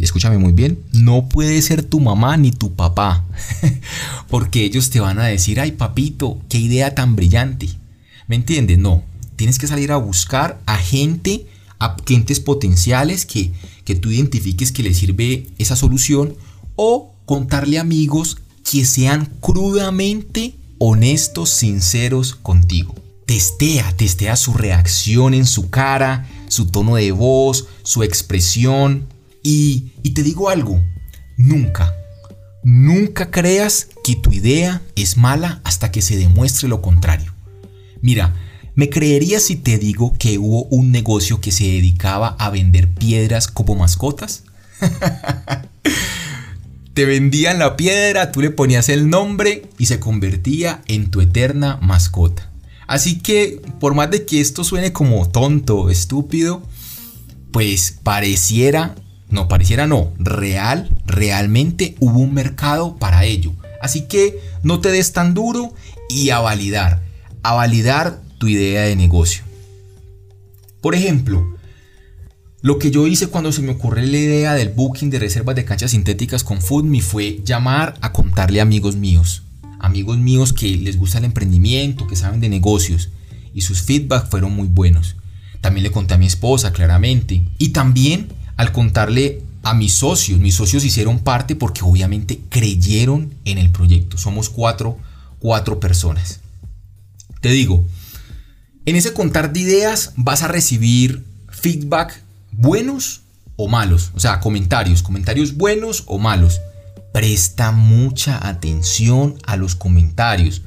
escúchame 0.00 0.36
muy 0.36 0.52
bien, 0.52 0.80
no 0.92 1.30
puede 1.30 1.62
ser 1.62 1.82
tu 1.82 1.98
mamá 1.98 2.36
ni 2.36 2.50
tu 2.50 2.74
papá. 2.74 3.24
Porque 4.28 4.64
ellos 4.66 4.90
te 4.90 5.00
van 5.00 5.18
a 5.18 5.24
decir, 5.24 5.60
ay 5.60 5.72
papito, 5.72 6.42
qué 6.50 6.58
idea 6.58 6.94
tan 6.94 7.16
brillante. 7.16 7.70
¿Me 8.28 8.36
entiendes? 8.36 8.76
No. 8.76 9.02
Tienes 9.36 9.58
que 9.58 9.66
salir 9.66 9.92
a 9.92 9.96
buscar 9.96 10.60
a 10.66 10.76
gente, 10.76 11.46
a 11.78 11.96
clientes 11.96 12.38
potenciales 12.38 13.24
que, 13.24 13.50
que 13.86 13.94
tú 13.94 14.10
identifiques 14.10 14.72
que 14.72 14.82
les 14.82 14.98
sirve 14.98 15.46
esa 15.56 15.74
solución 15.74 16.34
o 16.76 17.14
contarle 17.24 17.78
amigos 17.78 18.36
que 18.70 18.84
sean 18.84 19.32
crudamente 19.40 20.56
honestos, 20.78 21.50
sinceros 21.50 22.34
contigo. 22.34 22.94
Testea, 23.26 23.96
testea 23.96 24.36
su 24.36 24.52
reacción 24.54 25.34
en 25.34 25.46
su 25.46 25.70
cara, 25.70 26.28
su 26.48 26.66
tono 26.66 26.96
de 26.96 27.12
voz, 27.12 27.66
su 27.82 28.02
expresión. 28.02 29.08
Y, 29.42 29.92
y 30.02 30.10
te 30.10 30.22
digo 30.22 30.50
algo, 30.50 30.80
nunca, 31.36 31.94
nunca 32.62 33.30
creas 33.30 33.88
que 34.04 34.16
tu 34.16 34.32
idea 34.32 34.82
es 34.96 35.16
mala 35.16 35.60
hasta 35.64 35.90
que 35.90 36.02
se 36.02 36.16
demuestre 36.16 36.68
lo 36.68 36.82
contrario. 36.82 37.34
Mira, 38.00 38.34
¿me 38.74 38.90
creerías 38.90 39.44
si 39.44 39.56
te 39.56 39.78
digo 39.78 40.14
que 40.18 40.38
hubo 40.38 40.64
un 40.64 40.92
negocio 40.92 41.40
que 41.40 41.52
se 41.52 41.64
dedicaba 41.64 42.36
a 42.38 42.50
vender 42.50 42.92
piedras 42.92 43.48
como 43.48 43.74
mascotas? 43.74 44.44
Te 46.94 47.06
vendían 47.06 47.58
la 47.58 47.76
piedra, 47.76 48.30
tú 48.30 48.40
le 48.40 48.50
ponías 48.50 48.88
el 48.88 49.10
nombre 49.10 49.66
y 49.78 49.86
se 49.86 49.98
convertía 49.98 50.80
en 50.86 51.10
tu 51.10 51.20
eterna 51.20 51.76
mascota. 51.82 52.52
Así 52.86 53.18
que, 53.18 53.60
por 53.80 53.94
más 53.94 54.12
de 54.12 54.24
que 54.24 54.40
esto 54.40 54.62
suene 54.62 54.92
como 54.92 55.28
tonto, 55.28 55.90
estúpido, 55.90 56.62
pues 57.50 57.98
pareciera, 58.04 58.94
no 59.28 59.48
pareciera 59.48 59.88
no, 59.88 60.12
real, 60.20 60.88
realmente 61.04 61.96
hubo 61.98 62.20
un 62.20 62.32
mercado 62.32 62.96
para 62.96 63.24
ello. 63.24 63.52
Así 63.80 64.02
que 64.02 64.38
no 64.62 64.80
te 64.80 64.92
des 64.92 65.12
tan 65.12 65.34
duro 65.34 65.74
y 66.08 66.30
a 66.30 66.38
validar, 66.38 67.02
a 67.42 67.54
validar 67.54 68.20
tu 68.38 68.46
idea 68.46 68.82
de 68.82 68.94
negocio. 68.94 69.42
Por 70.80 70.94
ejemplo, 70.94 71.56
lo 72.64 72.78
que 72.78 72.90
yo 72.90 73.06
hice 73.06 73.26
cuando 73.26 73.52
se 73.52 73.60
me 73.60 73.72
ocurrió 73.72 74.06
la 74.06 74.16
idea 74.16 74.54
del 74.54 74.70
booking 74.70 75.10
de 75.10 75.18
reservas 75.18 75.54
de 75.54 75.66
canchas 75.66 75.90
sintéticas 75.90 76.42
con 76.42 76.62
Foodme 76.62 77.02
fue 77.02 77.42
llamar 77.44 77.92
a 78.00 78.14
contarle 78.14 78.60
a 78.60 78.62
amigos 78.62 78.96
míos. 78.96 79.42
Amigos 79.80 80.16
míos 80.16 80.54
que 80.54 80.74
les 80.78 80.96
gusta 80.96 81.18
el 81.18 81.26
emprendimiento, 81.26 82.06
que 82.06 82.16
saben 82.16 82.40
de 82.40 82.48
negocios. 82.48 83.10
Y 83.52 83.60
sus 83.60 83.82
feedback 83.82 84.30
fueron 84.30 84.56
muy 84.56 84.66
buenos. 84.66 85.16
También 85.60 85.82
le 85.84 85.90
conté 85.90 86.14
a 86.14 86.16
mi 86.16 86.24
esposa, 86.24 86.72
claramente. 86.72 87.44
Y 87.58 87.68
también 87.68 88.28
al 88.56 88.72
contarle 88.72 89.42
a 89.62 89.74
mis 89.74 89.92
socios. 89.92 90.40
Mis 90.40 90.54
socios 90.54 90.86
hicieron 90.86 91.18
parte 91.18 91.56
porque 91.56 91.82
obviamente 91.82 92.40
creyeron 92.48 93.34
en 93.44 93.58
el 93.58 93.72
proyecto. 93.72 94.16
Somos 94.16 94.48
cuatro, 94.48 94.96
cuatro 95.38 95.80
personas. 95.80 96.40
Te 97.42 97.50
digo, 97.50 97.84
en 98.86 98.96
ese 98.96 99.12
contar 99.12 99.52
de 99.52 99.60
ideas 99.60 100.14
vas 100.16 100.42
a 100.42 100.48
recibir 100.48 101.26
feedback 101.50 102.23
buenos 102.56 103.22
o 103.56 103.68
malos, 103.68 104.10
o 104.14 104.20
sea, 104.20 104.40
comentarios, 104.40 105.02
comentarios 105.02 105.56
buenos 105.56 106.04
o 106.06 106.18
malos. 106.18 106.60
Presta 107.12 107.70
mucha 107.70 108.46
atención 108.46 109.38
a 109.46 109.56
los 109.56 109.76
comentarios. 109.76 110.62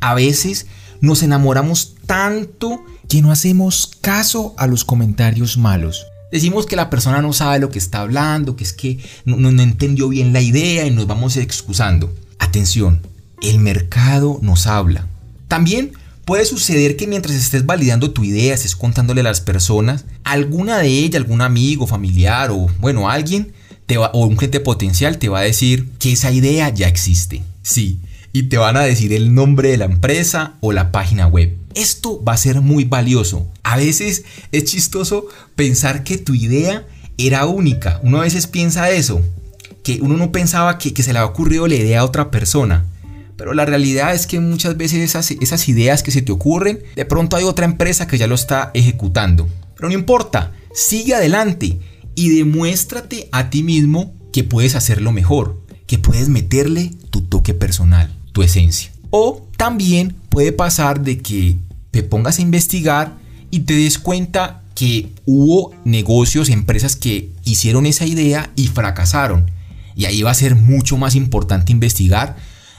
A 0.00 0.14
veces 0.14 0.66
nos 1.00 1.22
enamoramos 1.22 1.94
tanto 2.06 2.84
que 3.08 3.22
no 3.22 3.32
hacemos 3.32 3.90
caso 4.00 4.54
a 4.58 4.66
los 4.66 4.84
comentarios 4.84 5.56
malos. 5.56 6.06
Decimos 6.30 6.66
que 6.66 6.76
la 6.76 6.90
persona 6.90 7.22
no 7.22 7.32
sabe 7.32 7.58
lo 7.58 7.70
que 7.70 7.78
está 7.78 8.00
hablando, 8.00 8.54
que 8.54 8.64
es 8.64 8.74
que 8.74 8.98
no, 9.24 9.48
entendió 9.48 10.08
bien 10.08 10.34
la 10.34 10.42
idea 10.42 10.86
y 10.86 10.90
nos 10.90 11.06
vamos 11.06 11.36
excusando. 11.38 12.14
Atención, 12.38 13.00
el 13.40 13.58
mercado 13.58 14.38
nos 14.42 14.66
habla. 14.66 15.06
También 15.48 15.92
Puede 16.28 16.44
suceder 16.44 16.96
que 16.96 17.06
mientras 17.06 17.34
estés 17.34 17.64
validando 17.64 18.10
tu 18.10 18.22
idea, 18.22 18.52
estés 18.52 18.76
contándole 18.76 19.22
a 19.22 19.24
las 19.24 19.40
personas, 19.40 20.04
alguna 20.24 20.76
de 20.76 20.88
ellas, 20.88 21.22
algún 21.22 21.40
amigo, 21.40 21.86
familiar 21.86 22.50
o 22.50 22.66
bueno, 22.80 23.08
alguien 23.08 23.54
o 24.12 24.26
un 24.26 24.36
cliente 24.36 24.60
potencial 24.60 25.16
te 25.16 25.30
va 25.30 25.38
a 25.38 25.44
decir 25.44 25.88
que 25.98 26.12
esa 26.12 26.30
idea 26.30 26.68
ya 26.68 26.86
existe. 26.86 27.42
Sí, 27.62 28.00
y 28.34 28.42
te 28.42 28.58
van 28.58 28.76
a 28.76 28.82
decir 28.82 29.14
el 29.14 29.32
nombre 29.32 29.70
de 29.70 29.78
la 29.78 29.86
empresa 29.86 30.56
o 30.60 30.72
la 30.72 30.92
página 30.92 31.26
web. 31.28 31.56
Esto 31.74 32.22
va 32.22 32.34
a 32.34 32.36
ser 32.36 32.60
muy 32.60 32.84
valioso. 32.84 33.46
A 33.62 33.78
veces 33.78 34.24
es 34.52 34.64
chistoso 34.64 35.28
pensar 35.56 36.04
que 36.04 36.18
tu 36.18 36.34
idea 36.34 36.86
era 37.16 37.46
única. 37.46 38.00
Uno 38.02 38.18
a 38.18 38.24
veces 38.24 38.46
piensa 38.46 38.90
eso, 38.90 39.22
que 39.82 40.00
uno 40.02 40.18
no 40.18 40.30
pensaba 40.30 40.76
que, 40.76 40.90
se 41.02 41.14
le 41.14 41.20
había 41.20 41.30
ocurrido 41.30 41.66
la 41.66 41.76
idea 41.76 42.00
a 42.00 42.04
otra 42.04 42.30
persona. 42.30 42.84
Pero 43.38 43.54
la 43.54 43.64
realidad 43.64 44.14
es 44.14 44.26
que 44.26 44.40
muchas 44.40 44.76
veces 44.76 45.14
esas, 45.14 45.68
ideas 45.68 46.02
que 46.02 46.10
se 46.10 46.22
te 46.22 46.32
ocurren, 46.32 46.80
de 46.96 47.04
pronto 47.04 47.36
hay 47.36 47.44
otra 47.44 47.66
empresa 47.66 48.08
que 48.08 48.18
ya 48.18 48.26
lo 48.26 48.34
está 48.34 48.72
ejecutando. 48.74 49.48
Pero 49.76 49.88
no 49.88 49.94
importa, 49.94 50.52
sigue 50.74 51.14
adelante 51.14 51.78
y 52.16 52.36
demuéstrate 52.36 53.28
a 53.30 53.48
ti 53.48 53.62
mismo 53.62 54.12
que 54.32 54.42
puedes 54.42 54.74
hacerlo 54.74 55.12
mejor, 55.12 55.62
que 55.86 55.98
puedes 55.98 56.28
meterle 56.28 56.90
tu 57.10 57.22
toque 57.22 57.54
personal, 57.54 58.12
tu 58.32 58.42
esencia. 58.42 58.90
O 59.10 59.46
también 59.56 60.16
puede 60.30 60.50
pasar 60.50 61.00
de 61.00 61.18
que 61.18 61.58
te 61.92 62.02
pongas 62.02 62.40
a 62.40 62.42
investigar 62.42 63.18
y 63.52 63.60
te 63.60 63.74
des 63.74 64.00
cuenta 64.00 64.62
que 64.74 65.12
hubo 65.26 65.72
negocios, 65.84 66.48
empresas 66.48 66.96
que 66.96 67.30
hicieron 67.44 67.86
esa 67.86 68.04
idea 68.04 68.50
y 68.56 68.66
fracasaron. 68.66 69.48
Y 69.94 70.06
ahí 70.06 70.22
va 70.22 70.32
a 70.32 70.34
ser 70.34 70.56
mucho 70.56 70.96
más 70.96 71.14
importante 71.14 71.70
investigar 71.70 72.36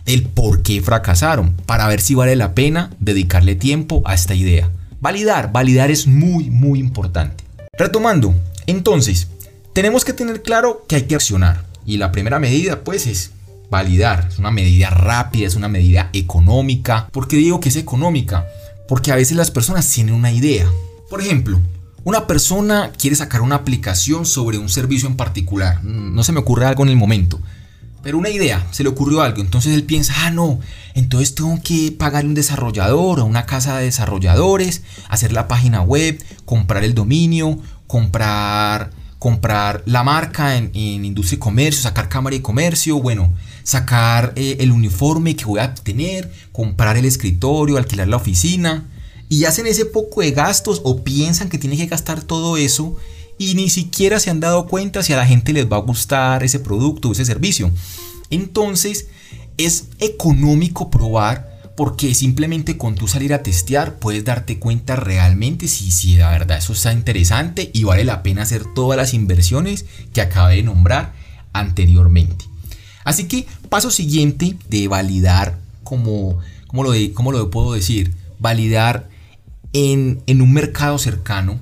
el 0.10 0.24
por 0.24 0.64
qué 0.64 0.82
fracasaron, 0.82 1.54
para 1.68 1.88
ver 1.88 2.02
si 2.02 2.16
vale 2.16 2.36
la 2.36 2.56
pena 2.56 2.90
dedicarle 3.00 3.54
tiempo 3.54 4.02
a 4.06 4.16
esta 4.16 4.34
idea. 4.34 4.72
Validar, 5.00 5.52
validar 5.52 5.92
es 5.92 6.08
muy, 6.08 6.50
muy 6.50 6.80
importante. 6.80 7.44
Retomando, 7.78 8.34
entonces, 8.66 9.28
tenemos 9.74 10.04
que 10.04 10.14
tener 10.14 10.42
claro 10.42 10.84
que 10.88 10.96
hay 10.96 11.04
que 11.04 11.14
accionar. 11.14 11.64
Y 11.86 11.98
la 11.98 12.12
primera 12.12 12.40
medida, 12.40 12.84
pues, 12.84 13.06
es 13.06 13.32
validar. 13.70 14.28
Es 14.30 14.40
una 14.40 14.50
medida 14.50 14.90
rápida, 14.90 15.46
es 15.46 15.56
una 15.56 15.68
medida 15.68 16.10
económica. 16.14 17.08
¿Por 17.12 17.28
qué 17.28 17.38
digo 17.38 17.60
que 17.60 17.70
es 17.70 17.76
económica? 17.76 18.48
Porque 18.88 19.12
a 19.12 19.16
veces 19.16 19.38
las 19.38 19.52
personas 19.52 19.88
tienen 19.92 20.16
una 20.16 20.32
idea. 20.32 20.68
Por 21.08 21.22
ejemplo, 21.22 21.60
una 22.04 22.26
persona 22.26 22.92
quiere 22.98 23.16
sacar 23.16 23.42
una 23.42 23.58
aplicación 23.58 24.26
sobre 24.26 24.58
un 24.58 24.70
servicio 24.70 25.08
en 25.08 25.18
particular. 25.18 25.84
No 25.84 26.24
se 26.24 26.32
me 26.32 26.40
ocurre 26.40 26.66
algo 26.66 26.82
en 26.82 26.90
el 26.90 26.96
momento. 26.96 27.40
Pero 28.02 28.18
una 28.18 28.30
idea, 28.30 28.66
se 28.72 28.84
le 28.84 28.90
ocurrió 28.90 29.22
algo. 29.22 29.42
Entonces 29.42 29.74
él 29.74 29.84
piensa, 29.84 30.14
ah, 30.18 30.32
no, 30.32 30.60
entonces 30.94 31.36
tengo 31.36 31.60
que 31.64 31.92
pagarle 31.92 32.30
un 32.30 32.36
desarrollador 32.36 33.20
o 33.20 33.26
una 33.26 33.46
casa 33.46 33.78
de 33.78 33.86
desarrolladores, 33.86 34.84
hacer 35.10 35.34
la 35.34 35.48
página 35.48 35.82
web, 35.82 36.24
comprar 36.46 36.84
el 36.84 36.94
dominio, 36.94 37.60
comprar 37.88 38.92
comprar 39.20 39.84
la 39.86 40.04
marca 40.04 40.56
en, 40.56 40.74
industria 40.74 41.36
y 41.36 41.40
comercio, 41.40 41.84
sacar 41.84 42.08
cámara 42.08 42.38
y 42.38 42.40
comercio, 42.40 43.02
bueno, 43.02 43.34
sacar 43.64 44.32
eh, 44.38 44.58
el 44.62 44.72
uniforme 44.72 45.36
que 45.36 45.44
voy 45.44 45.60
a 45.60 45.76
tener, 45.76 46.32
comprar 46.54 46.96
el 46.96 47.06
escritorio, 47.06 47.78
alquilar 47.78 48.08
la 48.08 48.16
oficina. 48.16 48.88
Y 49.28 49.44
hacen 49.44 49.68
ese 49.68 49.86
poco 49.86 50.22
de 50.22 50.32
gastos 50.32 50.82
o 50.86 51.04
piensan 51.04 51.50
que 51.50 51.60
tienen 51.60 51.78
que 51.78 51.86
gastar 51.86 52.24
todo 52.24 52.58
eso 52.58 52.96
y 53.40 53.56
ni 53.56 53.70
siquiera 53.70 54.20
se 54.20 54.30
han 54.30 54.42
dado 54.42 54.68
cuenta 54.68 55.02
si 55.02 55.14
a 55.14 55.18
la 55.18 55.26
gente 55.26 55.54
les 55.54 55.72
va 55.72 55.78
a 55.78 55.82
gustar 55.82 56.44
ese 56.44 56.60
producto 56.60 57.10
o 57.10 57.12
ese 57.14 57.26
servicio. 57.26 57.72
Entonces, 58.30 59.08
es 59.58 59.88
económico 60.00 60.92
probar 60.92 61.50
porque 61.76 62.14
simplemente 62.14 62.78
con 62.78 62.96
tú 62.96 63.08
salir 63.08 63.34
a 63.34 63.42
testear 63.42 64.00
puedes 64.00 64.26
darte 64.26 64.60
cuenta 64.60 64.98
realmente 64.98 65.70
si, 65.70 65.92
si 65.92 66.18
la 66.18 66.30
verdad 66.30 66.58
eso 66.58 66.74
está 66.74 66.92
interesante 66.92 67.72
y 67.74 67.86
vale 67.86 68.04
la 68.04 68.22
pena 68.22 68.42
hacer 68.42 68.66
todas 68.76 68.98
las 68.98 69.14
inversiones 69.14 69.86
que 70.14 70.20
acabé 70.20 70.58
de 70.58 70.64
nombrar 70.64 71.14
anteriormente. 71.54 72.44
Así 73.06 73.30
que 73.30 73.48
paso 73.70 73.92
siguiente 73.92 74.58
de 74.68 74.90
validar, 74.90 75.58
como, 75.86 76.40
como, 76.68 76.84
lo, 76.84 76.92
de, 76.92 77.14
lo 77.16 77.50
puedo 77.50 77.72
decir, 77.72 78.14
validar 78.40 79.10
en, 79.72 80.22
en 80.28 80.42
un 80.42 80.52
mercado 80.52 80.98
cercano, 80.98 81.62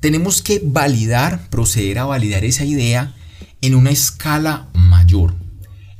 tenemos 0.00 0.42
que 0.42 0.60
validar, 0.64 1.48
proceder 1.50 1.98
a 1.98 2.04
validar 2.04 2.44
esa 2.44 2.64
idea 2.64 3.14
en 3.60 3.74
una 3.74 3.90
escala 3.90 4.68
mayor. 4.74 5.34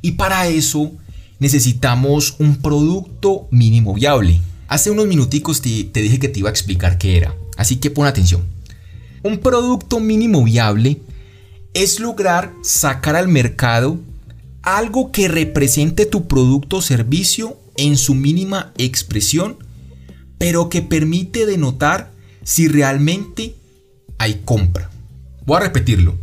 Y 0.01 0.13
para 0.13 0.47
eso 0.47 0.93
necesitamos 1.39 2.35
un 2.39 2.57
producto 2.57 3.47
mínimo 3.51 3.93
viable. 3.93 4.39
Hace 4.67 4.91
unos 4.91 5.07
minuticos 5.07 5.61
te, 5.61 5.69
dije 5.69 6.19
que 6.19 6.29
te 6.29 6.39
iba 6.39 6.49
a 6.49 6.51
explicar 6.51 6.97
qué 6.97 7.17
era, 7.17 7.35
así 7.57 7.77
que 7.77 7.89
pon 7.89 8.07
atención. 8.07 8.43
Un 9.23 9.39
producto 9.39 9.99
mínimo 9.99 10.43
viable 10.43 11.01
es 11.73 11.99
lograr 11.99 12.53
sacar 12.63 13.15
al 13.15 13.27
mercado 13.27 13.99
algo 14.61 15.11
que 15.11 15.27
represente 15.27 16.05
tu 16.05 16.27
producto 16.27 16.77
o 16.77 16.81
servicio 16.81 17.57
en 17.75 17.97
su 17.97 18.15
mínima 18.15 18.73
expresión, 18.77 19.57
pero 20.37 20.69
que 20.69 20.81
permite 20.81 21.45
denotar 21.45 22.11
si 22.43 22.67
realmente 22.67 23.56
hay 24.17 24.41
compra. 24.45 24.89
Voy 25.45 25.57
a 25.57 25.61
repetirlo. 25.61 26.15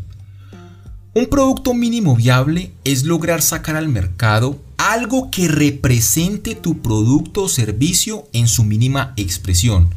Un 1.15 1.27
producto 1.27 1.75
mínimo 1.75 2.17
viable 2.17 2.73
es 2.85 3.05
lograr 3.05 3.41
sacar 3.41 3.77
al 3.77 3.89
mercado 3.89 4.59
algo 4.77 5.31
que 5.31 5.49
represente 5.49 6.55
tu 6.55 6.83
producto 6.83 7.45
o 7.45 7.49
servicio 7.49 8.29
en 8.33 8.49
su 8.49 8.65
mínima 8.65 9.15
expresión, 9.17 9.95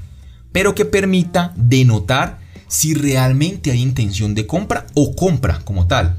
pero 0.51 0.75
que 0.75 0.85
permita 0.85 1.53
denotar 1.55 2.39
si 2.67 2.93
realmente 2.93 3.71
hay 3.71 3.81
intención 3.81 4.35
de 4.35 4.45
compra 4.45 4.85
o 4.93 5.15
compra 5.15 5.59
como 5.65 5.87
tal. 5.87 6.17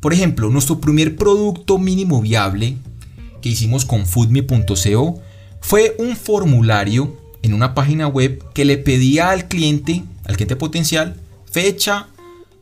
Por 0.00 0.12
ejemplo, 0.12 0.50
nuestro 0.50 0.80
primer 0.80 1.16
producto 1.16 1.78
mínimo 1.78 2.22
viable 2.22 2.76
que 3.42 3.48
hicimos 3.48 3.84
con 3.84 4.06
foodme.co 4.06 5.20
fue 5.60 5.96
un 5.98 6.16
formulario 6.16 7.16
en 7.42 7.54
una 7.54 7.74
página 7.74 8.06
web 8.06 8.44
que 8.54 8.64
le 8.64 8.78
pedía 8.78 9.30
al 9.30 9.48
cliente, 9.48 10.04
al 10.26 10.36
cliente 10.36 10.56
potencial, 10.56 11.16
fecha 11.50 12.08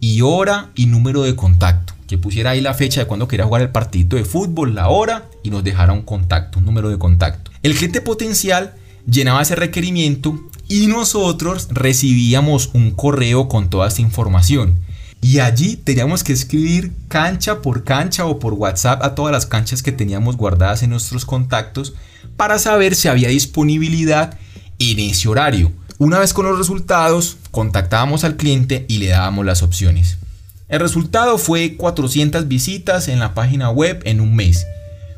y 0.00 0.20
hora 0.20 0.70
y 0.74 0.87
número 0.87 1.22
de 1.22 1.35
contacto. 1.35 1.94
Que 2.07 2.18
pusiera 2.18 2.50
ahí 2.50 2.61
la 2.61 2.74
fecha 2.74 3.00
de 3.00 3.07
cuando 3.07 3.29
quería 3.29 3.46
jugar 3.46 3.62
el 3.62 3.70
partidito 3.70 4.16
de 4.16 4.24
fútbol, 4.24 4.74
la 4.74 4.88
hora 4.88 5.29
y 5.42 5.50
nos 5.50 5.64
dejara 5.64 5.92
un 5.92 6.03
contacto, 6.03 6.59
un 6.59 6.66
número 6.66 6.90
de 6.90 6.98
contacto. 6.98 7.50
El 7.62 7.74
cliente 7.74 8.00
potencial 8.00 8.74
llenaba 9.07 9.42
ese 9.42 9.57
requerimiento 9.57 10.38
y 10.68 10.87
nosotros 10.87 11.68
recibíamos 11.70 12.70
un 12.74 12.90
correo 12.90 13.48
con 13.48 13.70
toda 13.70 13.88
esta 13.88 14.03
información. 14.03 14.79
Y 15.20 15.38
allí 15.38 15.77
teníamos 15.77 16.22
que 16.22 16.35
escribir 16.35 16.92
cancha 17.09 17.62
por 17.62 17.85
cancha 17.85 18.27
o 18.27 18.38
por 18.38 18.53
WhatsApp 18.53 19.03
a 19.03 19.14
todas 19.14 19.33
las 19.33 19.46
canchas 19.46 19.83
que 19.83 19.92
teníamos 19.92 20.37
guardadas 20.37 20.83
en 20.83 20.90
nuestros 20.90 21.24
contactos 21.24 21.94
para 22.37 22.59
saber 22.59 22.94
si 22.94 23.09
había 23.09 23.29
disponibilidad 23.29 24.38
en 24.79 24.98
ese 24.98 25.29
horario. 25.29 25.72
Una 25.98 26.18
vez 26.18 26.35
con 26.35 26.44
los 26.44 26.59
resultados, 26.59 27.37
contactábamos 27.52 28.24
al 28.24 28.37
cliente 28.37 28.85
y 28.88 28.98
le 28.98 29.09
dábamos 29.09 29.46
las 29.46 29.62
opciones. 29.62 30.18
El 30.68 30.80
resultado 30.80 31.38
fue 31.38 31.76
400 31.76 32.48
visitas 32.48 33.07
en 33.07 33.20
la 33.20 33.33
página 33.33 33.70
web 33.70 34.02
en 34.04 34.20
un 34.20 34.35
mes, 34.35 34.66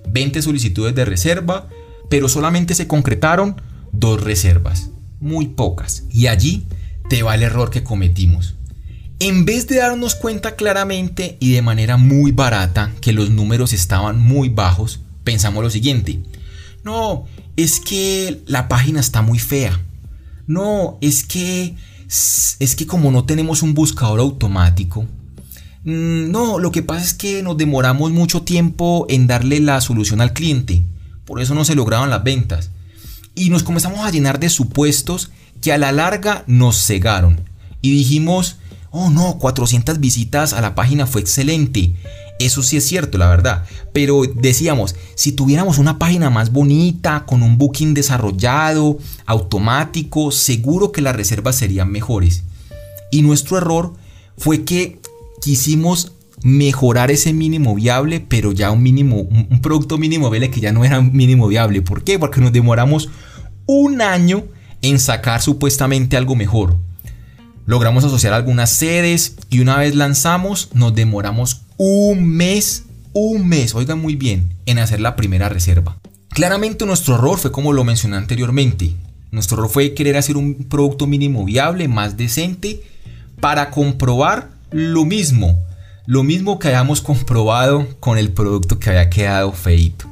20 0.06 0.42
solicitudes 0.42 0.94
de 0.94 1.06
reserva, 1.06 1.66
pero 2.10 2.28
solamente 2.28 2.74
se 2.74 2.86
concretaron 2.86 3.58
dos 3.92 4.22
reservas, 4.22 4.90
muy 5.18 5.46
pocas. 5.46 6.04
Y 6.10 6.26
allí 6.26 6.66
te 7.08 7.22
va 7.22 7.36
el 7.36 7.42
error 7.42 7.70
que 7.70 7.82
cometimos. 7.82 8.56
En 9.18 9.46
vez 9.46 9.66
de 9.68 9.76
darnos 9.76 10.14
cuenta 10.14 10.56
claramente 10.56 11.38
y 11.40 11.54
de 11.54 11.62
manera 11.62 11.96
muy 11.96 12.32
barata 12.32 12.92
que 13.00 13.14
los 13.14 13.30
números 13.30 13.72
estaban 13.72 14.20
muy 14.20 14.50
bajos, 14.50 15.00
pensamos 15.24 15.64
lo 15.64 15.70
siguiente. 15.70 16.20
No, 16.84 17.24
es 17.56 17.80
que 17.80 18.42
la 18.46 18.68
página 18.68 19.00
está 19.00 19.22
muy 19.22 19.38
fea 19.38 19.80
no, 20.46 20.98
es 21.00 21.24
que 21.24 21.74
es 22.08 22.76
que 22.76 22.86
como 22.86 23.10
no 23.10 23.24
tenemos 23.24 23.62
un 23.62 23.74
buscador 23.74 24.20
automático, 24.20 25.06
mm, 25.84 26.30
no, 26.30 26.58
lo 26.58 26.70
que 26.70 26.82
pasa 26.82 27.04
es 27.04 27.14
que 27.14 27.42
nos 27.42 27.56
demoramos 27.56 28.12
mucho 28.12 28.42
tiempo 28.42 29.06
en 29.08 29.26
darle 29.26 29.60
la 29.60 29.80
solución 29.80 30.20
al 30.20 30.32
cliente, 30.32 30.84
por 31.24 31.40
eso 31.40 31.54
no 31.54 31.64
se 31.64 31.74
lograban 31.74 32.10
las 32.10 32.22
ventas. 32.22 32.70
Y 33.34 33.50
nos 33.50 33.64
comenzamos 33.64 34.00
a 34.00 34.10
llenar 34.10 34.40
de 34.40 34.48
supuestos 34.48 35.30
que 35.60 35.72
a 35.72 35.78
la 35.78 35.92
larga 35.92 36.44
nos 36.46 36.86
cegaron. 36.86 37.40
Y 37.82 37.90
dijimos, 37.90 38.56
oh 38.90 39.10
no, 39.10 39.38
400 39.38 40.00
visitas 40.00 40.52
a 40.52 40.60
la 40.60 40.74
página 40.74 41.06
fue 41.06 41.20
excelente. 41.20 41.94
Eso 42.38 42.62
sí 42.62 42.76
es 42.76 42.86
cierto, 42.86 43.18
la 43.18 43.28
verdad. 43.28 43.64
Pero 43.92 44.22
decíamos, 44.34 44.94
si 45.14 45.32
tuviéramos 45.32 45.78
una 45.78 45.98
página 45.98 46.30
más 46.30 46.52
bonita, 46.52 47.24
con 47.26 47.42
un 47.42 47.56
booking 47.58 47.94
desarrollado, 47.94 48.98
automático, 49.24 50.30
seguro 50.30 50.92
que 50.92 51.02
las 51.02 51.16
reservas 51.16 51.56
serían 51.56 51.90
mejores. 51.90 52.42
Y 53.10 53.22
nuestro 53.22 53.56
error 53.56 53.94
fue 54.36 54.64
que 54.64 55.00
quisimos 55.40 56.12
mejorar 56.42 57.10
ese 57.10 57.32
mínimo 57.32 57.74
viable, 57.74 58.20
pero 58.20 58.52
ya 58.52 58.70
un 58.70 58.82
mínimo, 58.82 59.22
un 59.22 59.60
producto 59.62 59.96
mínimo 59.96 60.28
viable 60.30 60.50
que 60.50 60.60
ya 60.60 60.72
no 60.72 60.84
era 60.84 61.00
mínimo 61.00 61.48
viable. 61.48 61.80
¿Por 61.82 62.04
qué? 62.04 62.18
Porque 62.18 62.40
nos 62.40 62.52
demoramos 62.52 63.08
un 63.66 64.02
año 64.02 64.44
en 64.82 64.98
sacar 64.98 65.40
supuestamente 65.40 66.16
algo 66.16 66.36
mejor. 66.36 66.76
Logramos 67.64 68.04
asociar 68.04 68.32
algunas 68.32 68.70
sedes 68.70 69.36
y 69.50 69.60
una 69.60 69.78
vez 69.78 69.94
lanzamos 69.94 70.70
nos 70.74 70.94
demoramos 70.94 71.62
un 71.76 72.26
mes, 72.26 72.84
un 73.12 73.48
mes, 73.48 73.74
oigan 73.74 74.00
muy 74.00 74.16
bien, 74.16 74.54
en 74.66 74.78
hacer 74.78 75.00
la 75.00 75.16
primera 75.16 75.48
reserva. 75.48 75.98
Claramente 76.30 76.84
nuestro 76.86 77.14
error 77.14 77.38
fue 77.38 77.52
como 77.52 77.72
lo 77.72 77.84
mencioné 77.84 78.16
anteriormente. 78.16 78.94
Nuestro 79.30 79.58
error 79.58 79.70
fue 79.70 79.94
querer 79.94 80.16
hacer 80.16 80.36
un 80.36 80.54
producto 80.68 81.06
mínimo 81.06 81.44
viable, 81.44 81.88
más 81.88 82.16
decente, 82.16 82.82
para 83.40 83.70
comprobar 83.70 84.50
lo 84.70 85.04
mismo. 85.04 85.62
Lo 86.06 86.22
mismo 86.22 86.58
que 86.58 86.68
habíamos 86.68 87.00
comprobado 87.00 87.86
con 88.00 88.16
el 88.16 88.32
producto 88.32 88.78
que 88.78 88.90
había 88.90 89.10
quedado 89.10 89.52
feito. 89.52 90.06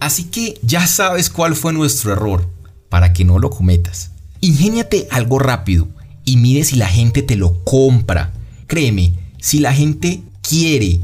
Así 0.00 0.24
que 0.24 0.58
ya 0.62 0.86
sabes 0.86 1.30
cuál 1.30 1.54
fue 1.54 1.72
nuestro 1.72 2.12
error, 2.12 2.48
para 2.88 3.12
que 3.12 3.24
no 3.24 3.38
lo 3.38 3.50
cometas. 3.50 4.12
Ingéniate 4.40 5.08
algo 5.10 5.38
rápido 5.38 5.88
y 6.24 6.36
mire 6.36 6.64
si 6.64 6.76
la 6.76 6.86
gente 6.86 7.22
te 7.22 7.36
lo 7.36 7.64
compra. 7.64 8.32
Créeme, 8.66 9.14
si 9.38 9.58
la 9.58 9.72
gente 9.72 10.22
quiere, 10.48 11.00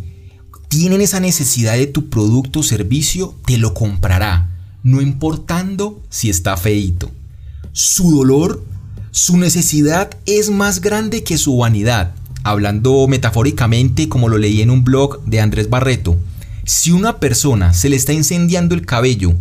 tienen 0.68 1.00
esa 1.00 1.20
necesidad 1.20 1.74
de 1.74 1.86
tu 1.86 2.08
producto 2.08 2.60
o 2.60 2.62
servicio, 2.62 3.34
te 3.44 3.58
lo 3.58 3.74
comprará, 3.74 4.50
no 4.82 5.00
importando 5.00 6.00
si 6.08 6.30
está 6.30 6.56
feito. 6.56 7.10
Su 7.72 8.10
dolor, 8.16 8.64
su 9.10 9.36
necesidad 9.36 10.10
es 10.26 10.50
más 10.50 10.80
grande 10.80 11.24
que 11.24 11.38
su 11.38 11.56
vanidad. 11.56 12.14
Hablando 12.44 13.06
metafóricamente, 13.06 14.08
como 14.08 14.28
lo 14.28 14.38
leí 14.38 14.62
en 14.62 14.70
un 14.70 14.84
blog 14.84 15.24
de 15.24 15.40
Andrés 15.40 15.68
Barreto, 15.70 16.16
si 16.64 16.90
una 16.90 17.18
persona 17.18 17.72
se 17.72 17.88
le 17.88 17.96
está 17.96 18.12
incendiando 18.12 18.74
el 18.74 18.86
cabello 18.86 19.34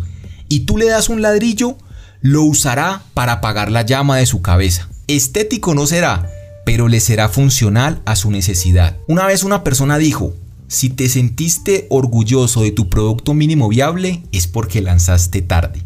y 0.48 0.60
tú 0.60 0.76
le 0.76 0.86
das 0.86 1.08
un 1.08 1.22
ladrillo, 1.22 1.76
lo 2.20 2.42
usará 2.42 3.02
para 3.14 3.34
apagar 3.34 3.70
la 3.70 3.82
llama 3.82 4.18
de 4.18 4.26
su 4.26 4.42
cabeza. 4.42 4.88
Estético 5.08 5.74
no 5.74 5.86
será, 5.86 6.28
pero 6.64 6.88
le 6.88 7.00
será 7.00 7.28
funcional 7.28 8.02
a 8.04 8.16
su 8.16 8.30
necesidad. 8.30 8.96
Una 9.06 9.26
vez 9.26 9.42
una 9.42 9.64
persona 9.64 9.98
dijo, 9.98 10.34
si 10.68 10.88
te 10.88 11.08
sentiste 11.08 11.86
orgulloso 11.90 12.62
de 12.62 12.70
tu 12.70 12.88
producto 12.88 13.34
mínimo 13.34 13.68
viable 13.68 14.22
es 14.32 14.46
porque 14.46 14.80
lanzaste 14.80 15.42
tarde. 15.42 15.82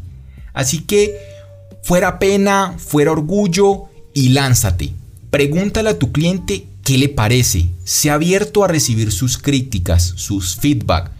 Así 0.53 0.81
que 0.81 1.17
fuera 1.83 2.19
pena, 2.19 2.75
fuera 2.79 3.13
orgullo 3.13 3.87
y 4.15 4.29
lánzate. 4.29 4.93
Pregúntale 5.31 5.91
a 5.91 5.99
tu 5.99 6.13
cliente 6.13 6.67
qué 6.85 6.99
le 6.99 7.09
parece. 7.09 7.69
Sea 7.85 8.15
abierto 8.15 8.65
a 8.65 8.69
recibir 8.69 9.13
sus 9.13 9.39
críticas, 9.39 10.15
sus 10.17 10.57
feedback. 10.57 11.11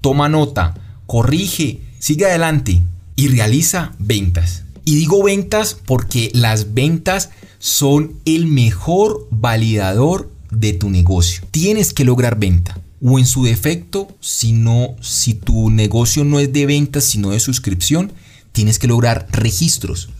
Toma 0.00 0.28
nota, 0.28 0.74
corrige, 1.06 1.80
sigue 1.98 2.26
adelante 2.26 2.82
y 3.16 3.28
realiza 3.28 3.92
ventas. 3.98 4.64
Y 4.84 4.96
digo 4.96 5.22
ventas 5.22 5.78
porque 5.86 6.30
las 6.34 6.74
ventas 6.74 7.30
son 7.64 8.20
el 8.26 8.44
mejor 8.44 9.26
validador 9.30 10.30
de 10.50 10.74
tu 10.74 10.90
negocio. 10.90 11.42
Tienes 11.50 11.94
que 11.94 12.04
lograr 12.04 12.38
venta. 12.38 12.78
O 13.02 13.18
en 13.18 13.24
su 13.24 13.44
defecto, 13.44 14.14
si, 14.20 14.54
si 15.00 15.32
tu 15.32 15.70
negocio 15.70 16.24
no 16.24 16.40
es 16.40 16.52
de 16.52 16.66
ventas, 16.66 17.04
sino 17.04 17.30
de 17.30 17.40
suscripción, 17.40 18.12
tienes 18.52 18.78
que 18.78 18.86
lograr 18.86 19.26
registros. 19.30 20.10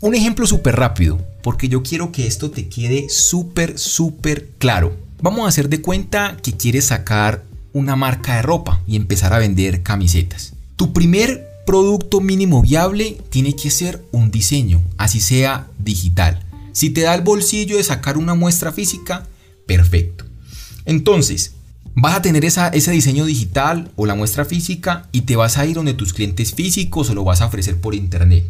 Un 0.00 0.16
ejemplo 0.16 0.48
súper 0.48 0.74
rápido, 0.74 1.24
porque 1.44 1.68
yo 1.68 1.84
quiero 1.84 2.10
que 2.10 2.26
esto 2.26 2.50
te 2.50 2.68
quede 2.68 3.06
súper, 3.08 3.78
súper 3.78 4.48
claro. 4.58 4.96
Vamos 5.22 5.44
a 5.44 5.50
hacer 5.50 5.68
de 5.68 5.80
cuenta 5.80 6.38
que 6.42 6.54
quieres 6.54 6.86
sacar 6.86 7.44
una 7.72 7.94
marca 7.94 8.34
de 8.34 8.42
ropa 8.42 8.82
y 8.84 8.96
empezar 8.96 9.32
a 9.32 9.38
vender 9.38 9.84
camisetas. 9.84 10.54
Tu 10.74 10.92
primer 10.92 11.54
producto 11.66 12.20
mínimo 12.20 12.62
viable 12.62 13.16
tiene 13.30 13.54
que 13.54 13.70
ser 13.70 14.04
un 14.10 14.32
diseño, 14.32 14.82
así 14.98 15.20
sea 15.20 15.68
digital. 15.78 16.43
Si 16.74 16.90
te 16.90 17.02
da 17.02 17.14
el 17.14 17.22
bolsillo 17.22 17.76
de 17.76 17.84
sacar 17.84 18.18
una 18.18 18.34
muestra 18.34 18.72
física, 18.72 19.28
perfecto. 19.64 20.24
Entonces, 20.84 21.52
vas 21.94 22.16
a 22.16 22.22
tener 22.22 22.44
ese 22.44 22.90
diseño 22.90 23.24
digital 23.24 23.92
o 23.94 24.06
la 24.06 24.16
muestra 24.16 24.44
física 24.44 25.08
y 25.12 25.22
te 25.22 25.36
vas 25.36 25.56
a 25.56 25.66
ir 25.66 25.76
donde 25.76 25.94
tus 25.94 26.12
clientes 26.12 26.52
físicos 26.52 27.08
o 27.08 27.14
lo 27.14 27.22
vas 27.22 27.40
a 27.40 27.46
ofrecer 27.46 27.80
por 27.80 27.94
internet. 27.94 28.44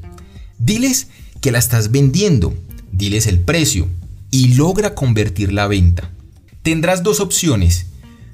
Diles 0.59 1.09
que 1.43 1.53
la 1.53 1.59
estás 1.59 1.91
vendiendo, 1.91 2.55
diles 2.93 3.27
el 3.27 3.41
precio 3.41 3.89
y 4.31 4.55
logra 4.55 4.95
convertir 4.95 5.53
la 5.53 5.67
venta. 5.67 6.11
Tendrás 6.63 7.03
dos 7.03 7.21
opciones, 7.21 7.89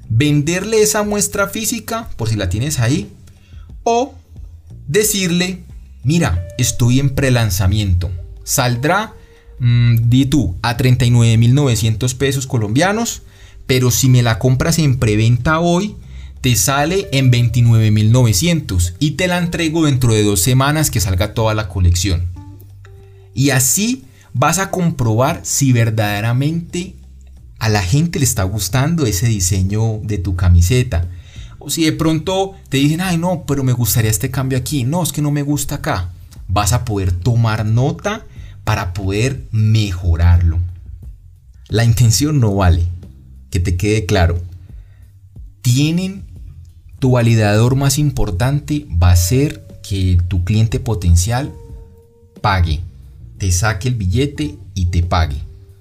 venderle 0.07 0.81
esa 0.81 1.03
muestra 1.03 1.49
física 1.49 2.09
por 2.15 2.29
si 2.29 2.37
la 2.37 2.47
tienes 2.47 2.79
ahí 2.79 3.11
o 3.83 4.15
decirle, 4.87 5.63
mira, 6.05 6.47
estoy 6.57 7.01
en 7.01 7.09
prelanzamiento, 7.09 8.09
saldrá 8.45 9.15
Mm, 9.63 10.09
di 10.09 10.25
tú, 10.25 10.55
a 10.63 10.75
39.900 10.75 12.15
pesos 12.15 12.47
colombianos, 12.47 13.21
pero 13.67 13.91
si 13.91 14.09
me 14.09 14.23
la 14.23 14.39
compras 14.39 14.79
en 14.79 14.97
preventa 14.97 15.59
hoy, 15.59 15.95
te 16.41 16.55
sale 16.55 17.07
en 17.11 17.31
29.900 17.31 18.95
y 18.97 19.11
te 19.11 19.27
la 19.27 19.37
entrego 19.37 19.85
dentro 19.85 20.15
de 20.15 20.23
dos 20.23 20.41
semanas 20.41 20.89
que 20.89 20.99
salga 20.99 21.35
toda 21.35 21.53
la 21.53 21.69
colección. 21.69 22.31
Y 23.35 23.51
así 23.51 24.05
vas 24.33 24.57
a 24.57 24.71
comprobar 24.71 25.41
si 25.43 25.71
verdaderamente 25.73 26.95
a 27.59 27.69
la 27.69 27.83
gente 27.83 28.17
le 28.17 28.25
está 28.25 28.41
gustando 28.41 29.05
ese 29.05 29.27
diseño 29.27 29.99
de 30.01 30.17
tu 30.17 30.35
camiseta. 30.35 31.07
O 31.59 31.69
si 31.69 31.83
de 31.83 31.91
pronto 31.91 32.53
te 32.69 32.77
dicen, 32.77 32.99
ay 33.01 33.19
no, 33.19 33.43
pero 33.45 33.63
me 33.63 33.73
gustaría 33.73 34.09
este 34.09 34.31
cambio 34.31 34.57
aquí. 34.57 34.85
No, 34.85 35.03
es 35.03 35.11
que 35.11 35.21
no 35.21 35.29
me 35.29 35.43
gusta 35.43 35.75
acá. 35.75 36.09
Vas 36.47 36.73
a 36.73 36.83
poder 36.83 37.11
tomar 37.11 37.63
nota 37.63 38.25
para 38.63 38.93
poder 38.93 39.47
mejorarlo. 39.51 40.59
La 41.67 41.83
intención 41.85 42.39
no 42.39 42.55
vale, 42.55 42.85
que 43.49 43.59
te 43.59 43.77
quede 43.77 44.05
claro. 44.05 44.41
Tienen 45.61 46.25
tu 47.01 47.11
validador 47.11 47.75
más 47.75 47.97
importante 47.97 48.85
va 49.01 49.11
a 49.11 49.15
ser 49.15 49.65
que 49.81 50.19
tu 50.27 50.43
cliente 50.43 50.79
potencial 50.79 51.51
pague, 52.41 52.79
te 53.39 53.51
saque 53.51 53.87
el 53.87 53.95
billete 53.95 54.55
y 54.75 54.85
te 54.85 55.01
pague, 55.01 55.37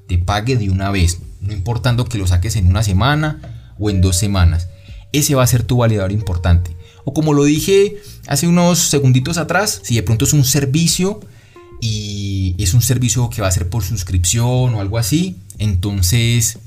te 0.08 0.16
pague 0.16 0.56
de 0.56 0.70
una 0.70 0.90
vez, 0.90 1.18
no 1.42 1.52
importando 1.52 2.06
que 2.06 2.16
lo 2.16 2.26
saques 2.26 2.56
en 2.56 2.66
una 2.66 2.82
semana 2.82 3.74
o 3.78 3.90
en 3.90 4.00
dos 4.00 4.16
semanas. 4.16 4.68
Ese 5.12 5.34
va 5.34 5.42
a 5.42 5.46
ser 5.46 5.62
tu 5.62 5.76
validador 5.76 6.12
importante. 6.12 6.74
O 7.04 7.12
como 7.12 7.34
lo 7.34 7.44
dije 7.44 7.96
hace 8.26 8.46
unos 8.46 8.78
segunditos 8.78 9.36
atrás, 9.36 9.80
si 9.82 9.96
de 9.96 10.02
pronto 10.02 10.24
es 10.24 10.32
un 10.32 10.44
servicio 10.44 11.20
y 11.80 12.54
es 12.58 12.74
un 12.74 12.82
servicio 12.82 13.30
que 13.30 13.42
va 13.42 13.48
a 13.48 13.52
ser 13.52 13.68
por 13.68 13.82
suscripción 13.82 14.74
o 14.74 14.80
algo 14.80 14.98
así, 14.98 15.36
entonces 15.58 16.58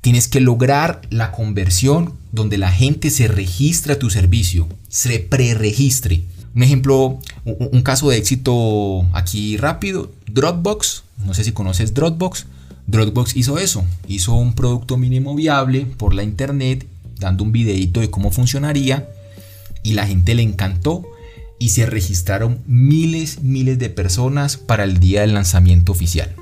tienes 0.00 0.28
que 0.28 0.40
lograr 0.40 1.02
la 1.10 1.32
conversión 1.32 2.14
donde 2.32 2.58
la 2.58 2.72
gente 2.72 3.10
se 3.10 3.28
registra 3.28 3.94
a 3.94 3.98
tu 3.98 4.10
servicio, 4.10 4.68
se 4.88 5.20
preregistre. 5.20 6.24
Un 6.54 6.62
ejemplo, 6.62 7.18
un 7.44 7.82
caso 7.82 8.10
de 8.10 8.18
éxito 8.18 9.06
aquí 9.14 9.56
rápido, 9.56 10.12
Dropbox, 10.26 11.04
no 11.24 11.34
sé 11.34 11.44
si 11.44 11.52
conoces 11.52 11.94
Dropbox, 11.94 12.46
Dropbox 12.86 13.36
hizo 13.36 13.58
eso, 13.58 13.84
hizo 14.08 14.34
un 14.34 14.54
producto 14.54 14.96
mínimo 14.96 15.34
viable 15.34 15.86
por 15.86 16.14
la 16.14 16.24
internet, 16.24 16.86
dando 17.18 17.44
un 17.44 17.52
videito 17.52 18.00
de 18.00 18.10
cómo 18.10 18.30
funcionaría 18.30 19.08
y 19.82 19.92
la 19.92 20.06
gente 20.06 20.34
le 20.34 20.42
encantó 20.42 21.06
y 21.62 21.68
se 21.68 21.86
registraron 21.86 22.60
miles, 22.66 23.40
miles 23.40 23.78
de 23.78 23.88
personas 23.88 24.56
para 24.56 24.82
el 24.82 24.98
día 24.98 25.20
del 25.20 25.34
lanzamiento 25.34 25.92
oficial. 25.92 26.34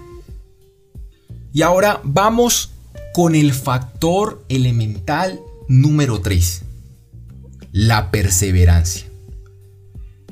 Y 1.52 1.60
ahora 1.60 2.00
vamos 2.04 2.70
con 3.12 3.34
el 3.34 3.52
factor 3.52 4.42
elemental 4.48 5.38
número 5.68 6.22
3, 6.22 6.62
la 7.70 8.10
perseverancia. 8.10 9.08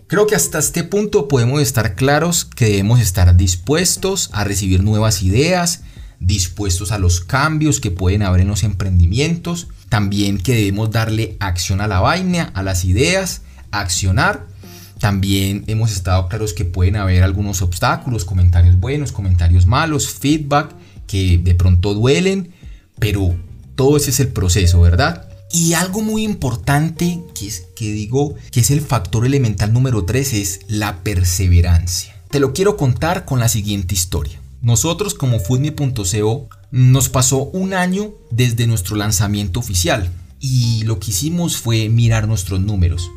Creo 0.07 0.27
que 0.27 0.37
hasta 0.37 0.59
este 0.59 0.85
punto 0.85 1.29
podemos 1.29 1.61
estar 1.61 1.95
claros 1.95 2.47
que 2.47 2.65
debemos 2.65 2.99
estar 2.99 3.37
dispuestos 3.37 4.31
a 4.33 4.45
recibir 4.45 4.83
nuevas 4.83 5.23
ideas, 5.23 5.83
dispuestos 6.19 6.93
a 6.93 6.99
los 6.99 7.21
cambios 7.21 7.81
que 7.81 7.91
pueden 7.91 8.23
haber 8.23 8.41
en 8.41 8.49
los 8.49 8.63
emprendimientos, 8.63 9.69
también 9.91 10.39
que 10.39 10.55
debemos 10.55 10.91
darle 10.91 11.37
acción 11.41 11.83
a 11.83 11.89
la 11.89 12.01
vaina, 12.01 12.51
a 12.55 12.63
las 12.63 12.87
ideas, 12.87 13.43
accionar 13.71 14.47
también 14.99 15.65
hemos 15.67 15.93
estado 15.93 16.29
claros 16.29 16.53
que 16.53 16.65
pueden 16.65 16.97
haber 16.97 17.23
algunos 17.23 17.63
obstáculos, 17.63 18.25
comentarios 18.25 18.79
buenos, 18.79 19.13
comentarios 19.13 19.67
malos, 19.67 20.09
feedback 20.09 20.75
que 21.07 21.39
de 21.39 21.55
pronto 21.55 21.95
duelen, 21.95 22.53
pero 22.99 23.35
todo 23.75 23.97
ese 23.97 24.11
es 24.11 24.21
el 24.21 24.29
proceso, 24.29 24.81
¿verdad? 24.81 25.29
Y 25.53 25.75
algo 25.75 26.03
muy 26.03 26.25
importante 26.25 27.23
que, 27.35 27.47
es, 27.47 27.67
que 27.75 27.93
digo 27.93 28.35
que 28.51 28.61
es 28.61 28.71
el 28.71 28.81
factor 28.81 29.25
elemental 29.25 29.73
número 29.73 30.05
3 30.05 30.33
es 30.35 30.61
la 30.69 31.03
perseverancia. 31.03 32.15
Te 32.31 32.41
lo 32.41 32.53
quiero 32.53 32.77
contar 32.77 33.25
con 33.25 33.41
la 33.41 33.49
siguiente 33.49 33.95
historia. 33.95 34.41
Nosotros 34.61 35.15
como 35.15 35.39
Foodme.co 35.39 36.49
nos 36.71 37.09
pasó 37.09 37.45
un 37.45 37.73
año 37.73 38.13
desde 38.31 38.67
nuestro 38.67 38.97
lanzamiento 38.97 39.61
oficial 39.61 40.11
y 40.41 40.83
lo 40.85 40.99
que 40.99 41.13
hicimos 41.13 41.57
fue 41.57 41.89
mirar 41.89 42.29
nuestros 42.29 42.61
números 42.61 43.11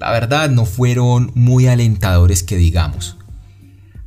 la 0.00 0.10
verdad 0.10 0.50
no 0.50 0.64
fueron 0.64 1.30
muy 1.34 1.66
alentadores 1.68 2.42
que 2.42 2.56
digamos. 2.56 3.16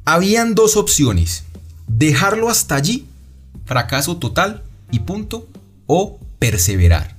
Habían 0.03 0.55
dos 0.55 0.75
opciones, 0.75 1.45
dejarlo 1.87 2.49
hasta 2.49 2.75
allí, 2.75 3.05
fracaso 3.65 4.17
total 4.17 4.63
y 4.91 4.99
punto, 4.99 5.47
o 5.87 6.19
perseverar. 6.39 7.15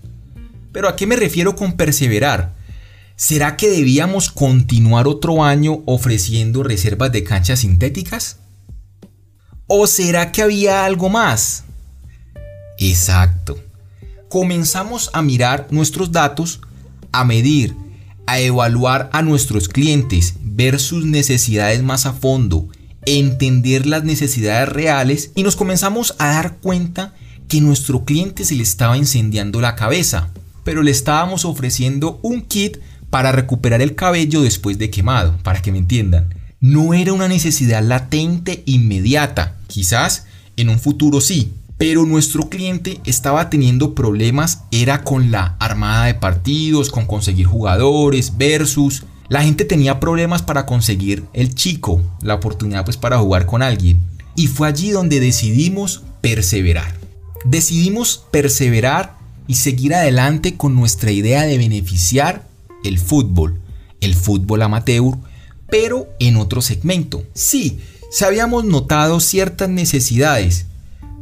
Pero 0.72 0.88
¿a 0.88 0.96
qué 0.96 1.06
me 1.06 1.16
refiero 1.16 1.56
con 1.56 1.72
perseverar? 1.72 2.52
¿Será 3.16 3.56
que 3.56 3.70
debíamos 3.70 4.30
continuar 4.30 5.06
otro 5.08 5.44
año 5.44 5.82
ofreciendo 5.86 6.62
reservas 6.62 7.12
de 7.12 7.24
canchas 7.24 7.60
sintéticas? 7.60 8.38
¿O 9.66 9.86
será 9.86 10.32
que 10.32 10.42
había 10.42 10.84
algo 10.84 11.08
más? 11.08 11.64
Exacto 12.78 13.56
comenzamos 14.34 15.10
a 15.12 15.22
mirar 15.22 15.68
nuestros 15.70 16.10
datos, 16.10 16.60
a 17.12 17.24
medir, 17.24 17.76
a 18.26 18.40
evaluar 18.40 19.10
a 19.12 19.22
nuestros 19.22 19.68
clientes, 19.68 20.34
ver 20.42 20.80
sus 20.80 21.04
necesidades 21.04 21.82
más 21.82 22.06
a 22.06 22.12
fondo, 22.12 22.68
entender 23.06 23.86
las 23.86 24.04
necesidades 24.04 24.68
reales 24.68 25.30
y 25.34 25.42
nos 25.42 25.56
comenzamos 25.56 26.14
a 26.18 26.28
dar 26.28 26.56
cuenta 26.56 27.14
que 27.48 27.60
nuestro 27.60 28.04
cliente 28.04 28.44
se 28.44 28.54
le 28.54 28.62
estaba 28.62 28.96
incendiando 28.96 29.60
la 29.60 29.76
cabeza, 29.76 30.30
pero 30.64 30.82
le 30.82 30.90
estábamos 30.90 31.44
ofreciendo 31.44 32.18
un 32.22 32.40
kit 32.42 32.78
para 33.10 33.32
recuperar 33.32 33.82
el 33.82 33.94
cabello 33.94 34.42
después 34.42 34.78
de 34.78 34.90
quemado, 34.90 35.36
para 35.42 35.62
que 35.62 35.70
me 35.70 35.78
entiendan. 35.78 36.34
No 36.60 36.94
era 36.94 37.12
una 37.12 37.28
necesidad 37.28 37.82
latente 37.82 38.62
inmediata, 38.66 39.56
quizás 39.66 40.26
en 40.56 40.68
un 40.70 40.80
futuro 40.80 41.20
sí, 41.20 41.52
pero 41.86 42.06
nuestro 42.06 42.48
cliente 42.48 42.98
estaba 43.04 43.50
teniendo 43.50 43.94
problemas 43.94 44.60
era 44.70 45.04
con 45.04 45.30
la 45.30 45.54
armada 45.60 46.06
de 46.06 46.14
partidos, 46.14 46.88
con 46.88 47.04
conseguir 47.04 47.44
jugadores, 47.44 48.38
versus 48.38 49.04
la 49.28 49.42
gente 49.42 49.66
tenía 49.66 50.00
problemas 50.00 50.40
para 50.40 50.64
conseguir 50.64 51.24
el 51.34 51.54
chico, 51.54 52.00
la 52.22 52.36
oportunidad 52.36 52.86
pues 52.86 52.96
para 52.96 53.18
jugar 53.18 53.44
con 53.44 53.60
alguien. 53.60 54.02
Y 54.34 54.46
fue 54.46 54.66
allí 54.66 54.92
donde 54.92 55.20
decidimos 55.20 56.04
perseverar. 56.22 56.94
Decidimos 57.44 58.24
perseverar 58.30 59.18
y 59.46 59.56
seguir 59.56 59.92
adelante 59.92 60.56
con 60.56 60.74
nuestra 60.74 61.10
idea 61.10 61.42
de 61.42 61.58
beneficiar 61.58 62.48
el 62.82 62.98
fútbol, 62.98 63.60
el 64.00 64.14
fútbol 64.14 64.62
amateur, 64.62 65.18
pero 65.68 66.08
en 66.18 66.36
otro 66.36 66.62
segmento. 66.62 67.24
Sí, 67.34 67.80
se 68.10 68.24
habíamos 68.24 68.64
notado 68.64 69.20
ciertas 69.20 69.68
necesidades, 69.68 70.64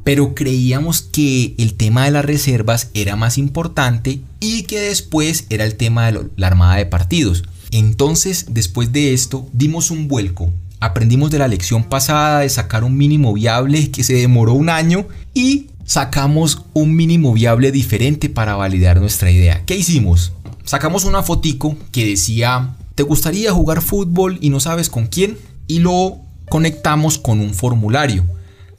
pero 0.05 0.35
creíamos 0.35 1.03
que 1.03 1.55
el 1.59 1.75
tema 1.75 2.05
de 2.05 2.11
las 2.11 2.25
reservas 2.25 2.91
era 2.95 3.17
más 3.17 3.39
importante 3.39 4.21
y 4.41 4.63
que 4.65 4.81
después 4.81 5.47
era 5.51 5.65
el 5.65 5.77
tema 5.77 6.11
de 6.11 6.29
la 6.37 6.47
armada 6.47 6.77
de 6.77 6.87
partidos. 6.87 7.45
Entonces, 7.71 8.47
después 8.51 8.93
de 8.93 9.15
esto, 9.15 9.49
dimos 9.53 9.91
un 9.91 10.09
vuelco. 10.09 10.51
Aprendimos 10.81 11.31
de 11.31 11.39
la 11.39 11.49
lección 11.49 11.85
pasada 11.85 12.41
de 12.41 12.49
sacar 12.49 12.83
un 12.85 12.97
mínimo 12.97 13.33
viable 13.33 13.91
que 13.91 14.03
se 14.03 14.15
demoró 14.15 14.53
un 14.55 14.69
año 14.69 15.07
y 15.33 15.69
sacamos 15.85 16.65
un 16.73 16.95
mínimo 16.97 17.33
viable 17.33 17.71
diferente 17.71 18.29
para 18.29 18.57
validar 18.57 19.01
nuestra 19.01 19.31
idea. 19.31 19.63
¿Qué 19.65 19.77
hicimos? 19.77 20.33
Sacamos 20.65 21.05
una 21.05 21.23
fotico 21.23 21.77
que 21.93 22.07
decía, 22.07 22.75
¿te 22.95 23.05
gustaría 23.05 23.53
jugar 23.53 23.81
fútbol 23.81 24.39
y 24.41 24.51
no 24.51 24.59
sabes 24.59 24.91
con 24.91 25.07
quién? 25.07 25.39
Y 25.67 25.79
lo 25.79 26.19
conectamos 26.49 27.19
con 27.19 27.41
un 27.41 27.55
formulario. 27.55 28.25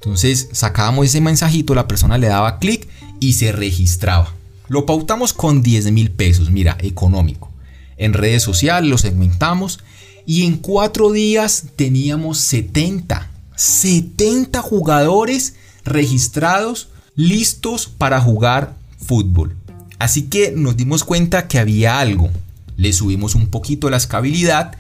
Entonces 0.04 0.50
sacábamos 0.52 1.06
ese 1.06 1.22
mensajito, 1.22 1.74
la 1.74 1.88
persona 1.88 2.18
le 2.18 2.28
daba 2.28 2.60
clic 2.60 2.88
y 3.20 3.34
se 3.34 3.52
registraba. 3.52 4.34
Lo 4.68 4.86
pautamos 4.86 5.34
con 5.34 5.62
10 5.62 5.92
mil 5.92 6.12
pesos, 6.12 6.52
mira, 6.52 6.78
económico 6.82 7.54
en 7.98 8.14
redes 8.14 8.44
sociales, 8.44 8.90
lo 8.90 8.98
segmentamos 8.98 9.80
y 10.26 10.46
en 10.46 10.58
cuatro 10.58 11.12
días 11.12 11.66
teníamos 11.76 12.38
70, 12.40 13.30
70 13.56 14.62
jugadores 14.62 15.56
registrados 15.86 16.90
listos 17.16 17.88
para 17.88 18.20
jugar 18.20 18.76
fútbol. 18.98 19.56
Así 20.00 20.24
que 20.24 20.52
nos 20.52 20.76
dimos 20.76 21.04
cuenta 21.04 21.48
que 21.48 21.60
había 21.60 22.00
algo. 22.00 22.30
Le 22.78 22.92
subimos 22.94 23.36
un 23.36 23.48
poquito 23.48 23.90
la 23.90 23.98
escabilidad 23.98 24.76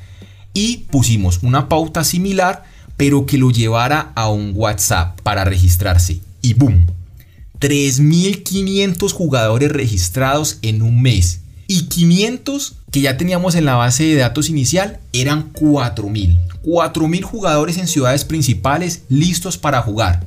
y 0.54 0.78
pusimos 0.90 1.44
una 1.44 1.70
pauta 1.70 2.04
similar, 2.04 2.66
pero 2.97 3.25
que 3.25 3.38
lo 3.38 3.51
llevara 3.51 4.12
a 4.15 4.29
un 4.29 4.53
WhatsApp 4.56 5.19
para 5.21 5.45
registrarse. 5.45 6.19
Y 6.41 6.53
boom, 6.53 6.86
3.500 7.60 9.12
jugadores 9.12 9.71
registrados 9.71 10.60
en 10.62 10.82
un 10.82 11.01
mes 11.01 11.41
y 11.67 11.84
500 11.86 12.75
que 12.91 13.01
ya 13.01 13.17
teníamos 13.17 13.56
en 13.56 13.65
la 13.65 13.75
base 13.75 14.03
de 14.03 14.15
datos 14.15 14.49
inicial 14.49 14.99
eran 15.13 15.49
4000. 15.53 16.38
4000 16.62 17.23
jugadores 17.23 17.77
en 17.77 17.88
ciudades 17.88 18.25
principales 18.25 19.03
listos 19.10 19.58
para 19.58 19.82
jugar. 19.82 20.25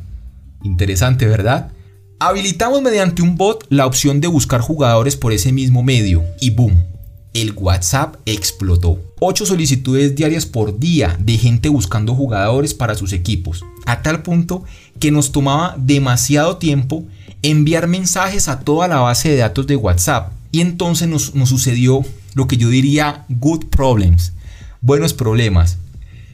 Interesante, 0.62 1.26
¿verdad? 1.26 1.70
Habilitamos 2.18 2.82
mediante 2.82 3.22
un 3.22 3.36
bot 3.36 3.66
la 3.68 3.86
opción 3.86 4.20
de 4.20 4.28
buscar 4.28 4.60
jugadores 4.60 5.16
por 5.16 5.32
ese 5.32 5.52
mismo 5.52 5.82
medio 5.82 6.24
y 6.40 6.50
boom, 6.50 6.82
el 7.36 7.52
WhatsApp 7.54 8.16
explotó. 8.24 8.98
8 9.20 9.44
solicitudes 9.44 10.14
diarias 10.14 10.46
por 10.46 10.78
día 10.78 11.16
de 11.20 11.36
gente 11.36 11.68
buscando 11.68 12.14
jugadores 12.14 12.72
para 12.72 12.94
sus 12.94 13.12
equipos, 13.12 13.62
a 13.84 14.00
tal 14.00 14.22
punto 14.22 14.64
que 14.98 15.10
nos 15.10 15.32
tomaba 15.32 15.74
demasiado 15.78 16.56
tiempo 16.56 17.04
enviar 17.42 17.88
mensajes 17.88 18.48
a 18.48 18.60
toda 18.60 18.88
la 18.88 19.00
base 19.00 19.28
de 19.28 19.36
datos 19.36 19.66
de 19.66 19.76
WhatsApp 19.76 20.32
y 20.50 20.62
entonces 20.62 21.08
nos, 21.08 21.32
sucedió 21.48 22.04
lo 22.34 22.46
que 22.46 22.56
yo 22.56 22.70
diría 22.70 23.26
good 23.28 23.66
problems, 23.66 24.32
buenos 24.80 25.12
problemas, 25.12 25.76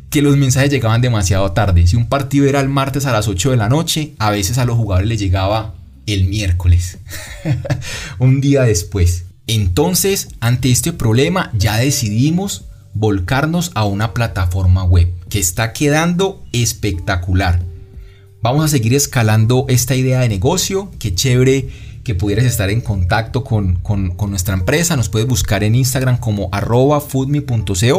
que 0.09 0.23
los 0.23 0.37
mensajes 0.37 0.71
llegaban 0.71 1.01
demasiado 1.01 1.51
tarde. 1.51 1.87
Si 1.89 1.97
un 1.97 2.09
partido 2.09 2.47
era 2.47 2.61
el 2.61 2.69
martes 2.69 3.07
a 3.07 3.13
las 3.13 3.27
8 3.27 3.51
de 3.51 3.57
la 3.57 3.69
noche, 3.69 4.13
a 4.19 4.31
veces 4.31 4.59
a 4.59 4.65
los 4.65 4.77
jugadores 4.77 5.09
les 5.09 5.19
llegaba 5.19 5.75
el 6.07 6.29
miércoles, 6.29 6.99
un 8.21 8.41
día 8.41 8.63
después. 8.63 9.25
Entonces, 9.55 10.29
ante 10.41 10.71
este 10.71 10.95
problema, 10.95 11.51
ya 11.53 11.77
decidimos 11.77 12.65
volcarnos 12.95 13.71
a 13.75 13.85
una 13.85 14.15
plataforma 14.15 14.83
web 14.83 15.13
que 15.29 15.41
está 15.41 15.75
quedando 15.75 16.43
espectacular. 16.53 17.61
Vamos 18.41 18.65
a 18.65 18.69
seguir 18.69 18.95
escalando 18.95 19.67
esta 19.69 19.95
idea 19.95 20.21
de 20.21 20.31
negocio, 20.31 20.91
que 20.99 21.15
chévere 21.15 21.69
que 22.03 22.15
pudieras 22.15 22.47
estar 22.47 22.71
en 22.71 22.81
contacto 22.81 23.45
con, 23.45 23.83
nuestra 24.27 24.55
empresa. 24.55 24.97
Nos 24.97 25.11
puedes 25.11 25.29
buscar 25.29 25.63
en 25.65 25.75
Instagram 25.75 26.17
como 26.17 26.49
arroba. 26.51 27.03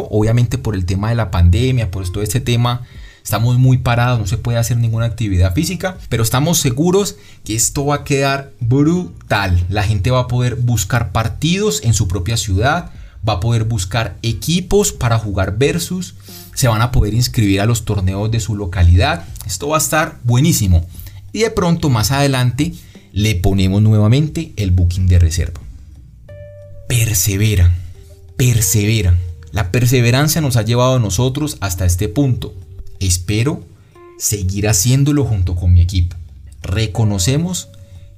Obviamente 0.09 0.57
por 0.57 0.73
el 0.73 0.85
tema 0.87 1.09
de 1.09 1.15
la 1.15 1.29
pandemia, 1.29 1.91
por 1.91 2.11
todo 2.11 2.23
este 2.23 2.39
tema, 2.39 2.81
estamos 3.23 3.57
muy 3.57 3.77
parados, 3.77 4.19
no 4.19 4.27
se 4.27 4.37
puede 4.37 4.57
hacer 4.57 4.77
ninguna 4.77 5.05
actividad 5.05 5.53
física, 5.53 5.97
pero 6.09 6.23
estamos 6.23 6.59
seguros 6.59 7.15
que 7.43 7.55
esto 7.55 7.85
va 7.85 7.95
a 7.95 8.03
quedar 8.03 8.51
brutal. 8.59 9.65
La 9.69 9.83
gente 9.83 10.11
va 10.11 10.21
a 10.21 10.27
poder 10.27 10.55
buscar 10.55 11.11
partidos 11.11 11.81
en 11.83 11.93
su 11.93 12.07
propia 12.07 12.37
ciudad, 12.37 12.91
va 13.27 13.33
a 13.33 13.39
poder 13.39 13.63
buscar 13.63 14.17
equipos 14.21 14.91
para 14.91 15.17
jugar 15.17 15.57
versus, 15.57 16.15
se 16.53 16.67
van 16.67 16.81
a 16.81 16.91
poder 16.91 17.13
inscribir 17.13 17.61
a 17.61 17.65
los 17.65 17.85
torneos 17.85 18.29
de 18.29 18.39
su 18.39 18.55
localidad. 18.55 19.25
Esto 19.45 19.69
va 19.69 19.77
a 19.77 19.79
estar 19.79 20.19
buenísimo. 20.23 20.85
Y 21.31 21.39
de 21.39 21.49
pronto 21.49 21.89
más 21.89 22.11
adelante 22.11 22.73
le 23.11 23.35
ponemos 23.35 23.81
nuevamente 23.81 24.53
el 24.57 24.71
booking 24.71 25.07
de 25.07 25.19
reserva. 25.19 25.61
Persevera, 26.87 27.73
persevera. 28.37 29.17
La 29.51 29.71
perseverancia 29.71 30.41
nos 30.41 30.57
ha 30.57 30.63
llevado 30.63 30.95
a 30.95 30.99
nosotros 30.99 31.57
hasta 31.61 31.85
este 31.85 32.09
punto. 32.09 32.53
Espero 32.99 33.65
seguir 34.17 34.67
haciéndolo 34.67 35.25
junto 35.25 35.55
con 35.55 35.73
mi 35.73 35.81
equipo. 35.81 36.15
Reconocemos 36.61 37.69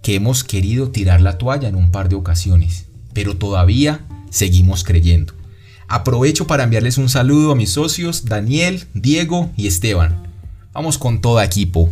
que 0.01 0.15
hemos 0.15 0.43
querido 0.43 0.91
tirar 0.91 1.21
la 1.21 1.37
toalla 1.37 1.67
en 1.67 1.75
un 1.75 1.91
par 1.91 2.09
de 2.09 2.15
ocasiones, 2.15 2.85
pero 3.13 3.37
todavía 3.37 4.05
seguimos 4.29 4.83
creyendo. 4.83 5.33
Aprovecho 5.87 6.47
para 6.47 6.63
enviarles 6.63 6.97
un 6.97 7.09
saludo 7.09 7.51
a 7.51 7.55
mis 7.55 7.71
socios 7.71 8.25
Daniel, 8.25 8.85
Diego 8.93 9.51
y 9.55 9.67
Esteban. 9.67 10.27
Vamos 10.73 10.97
con 10.97 11.21
todo 11.21 11.41
equipo. 11.41 11.89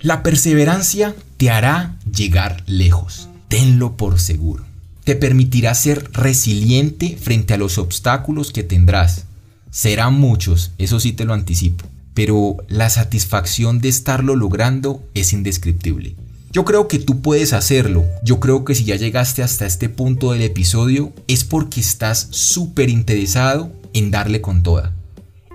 La 0.00 0.22
perseverancia 0.22 1.14
te 1.36 1.50
hará 1.50 1.96
llegar 2.10 2.62
lejos. 2.66 3.28
Tenlo 3.48 3.96
por 3.96 4.20
seguro. 4.20 4.64
Te 5.04 5.16
permitirá 5.16 5.74
ser 5.74 6.10
resiliente 6.12 7.16
frente 7.20 7.54
a 7.54 7.58
los 7.58 7.78
obstáculos 7.78 8.52
que 8.52 8.62
tendrás. 8.62 9.26
Serán 9.72 10.20
muchos, 10.20 10.72
eso 10.76 11.00
sí 11.00 11.14
te 11.14 11.24
lo 11.24 11.32
anticipo, 11.32 11.86
pero 12.12 12.58
la 12.68 12.90
satisfacción 12.90 13.80
de 13.80 13.88
estarlo 13.88 14.36
logrando 14.36 15.02
es 15.14 15.32
indescriptible. 15.32 16.14
Yo 16.52 16.66
creo 16.66 16.88
que 16.88 16.98
tú 16.98 17.22
puedes 17.22 17.54
hacerlo. 17.54 18.04
Yo 18.22 18.38
creo 18.38 18.66
que 18.66 18.74
si 18.74 18.84
ya 18.84 18.96
llegaste 18.96 19.42
hasta 19.42 19.64
este 19.64 19.88
punto 19.88 20.32
del 20.32 20.42
episodio 20.42 21.14
es 21.26 21.44
porque 21.44 21.80
estás 21.80 22.28
súper 22.32 22.90
interesado 22.90 23.72
en 23.94 24.10
darle 24.10 24.42
con 24.42 24.62
toda, 24.62 24.92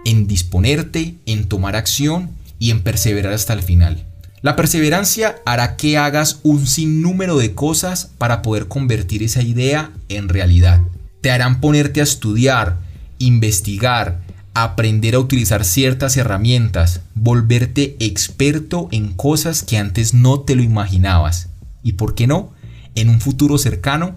en 0.03 0.25
disponerte, 0.25 1.13
en 1.27 1.47
tomar 1.47 1.75
acción 1.75 2.31
y 2.57 2.71
en 2.71 2.81
perseverar 2.81 3.33
hasta 3.33 3.53
el 3.53 3.61
final. 3.61 4.03
La 4.41 4.55
perseverancia 4.55 5.35
hará 5.45 5.77
que 5.77 5.99
hagas 5.99 6.39
un 6.41 6.65
sinnúmero 6.65 7.37
de 7.37 7.53
cosas 7.53 8.09
para 8.17 8.41
poder 8.41 8.67
convertir 8.67 9.21
esa 9.21 9.43
idea 9.43 9.91
en 10.09 10.27
realidad. 10.27 10.81
Te 11.21 11.29
harán 11.29 11.61
ponerte 11.61 11.99
a 11.99 12.03
estudiar, 12.03 12.86
investigar, 13.19 14.21
aprender 14.53 15.15
a 15.15 15.19
utilizar 15.19 15.65
ciertas 15.65 16.17
herramientas, 16.17 17.01
volverte 17.13 17.95
experto 17.99 18.89
en 18.91 19.13
cosas 19.13 19.63
que 19.63 19.77
antes 19.77 20.13
no 20.13 20.39
te 20.39 20.55
lo 20.55 20.63
imaginabas. 20.63 21.49
Y 21.83 21.93
por 21.93 22.15
qué 22.15 22.27
no, 22.27 22.51
en 22.95 23.09
un 23.09 23.21
futuro 23.21 23.57
cercano, 23.57 24.15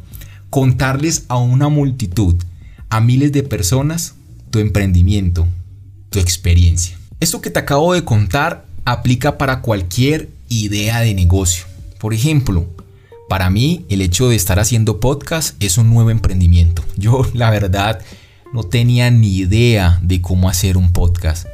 contarles 0.48 1.24
a 1.28 1.36
una 1.36 1.68
multitud, 1.68 2.36
a 2.88 3.00
miles 3.00 3.32
de 3.32 3.42
personas, 3.42 4.14
tu 4.50 4.58
emprendimiento, 4.58 5.46
tu 6.08 6.18
experiencia. 6.18 6.98
Esto 7.20 7.40
que 7.40 7.50
te 7.50 7.58
acabo 7.58 7.92
de 7.92 8.04
contar 8.04 8.64
aplica 8.84 9.38
para 9.38 9.60
cualquier 9.60 10.30
idea 10.48 11.00
de 11.00 11.14
negocio. 11.14 11.66
Por 11.98 12.14
ejemplo, 12.14 12.66
Para 13.28 13.48
mí, 13.48 13.86
el 13.88 14.00
hecho 14.02 14.28
de 14.28 14.34
estar 14.34 14.58
haciendo 14.58 14.98
podcast 14.98 15.54
es 15.62 15.78
un 15.78 15.88
nuevo 15.88 16.10
emprendimiento. 16.10 16.82
Yo, 16.96 17.24
la 17.34 17.48
verdad, 17.50 18.00
no 18.52 18.64
tenía 18.64 19.10
ni 19.10 19.36
idea 19.36 19.98
de 20.02 20.20
cómo 20.20 20.48
hacer 20.48 20.76
un 20.76 20.92
podcast. 20.92 21.46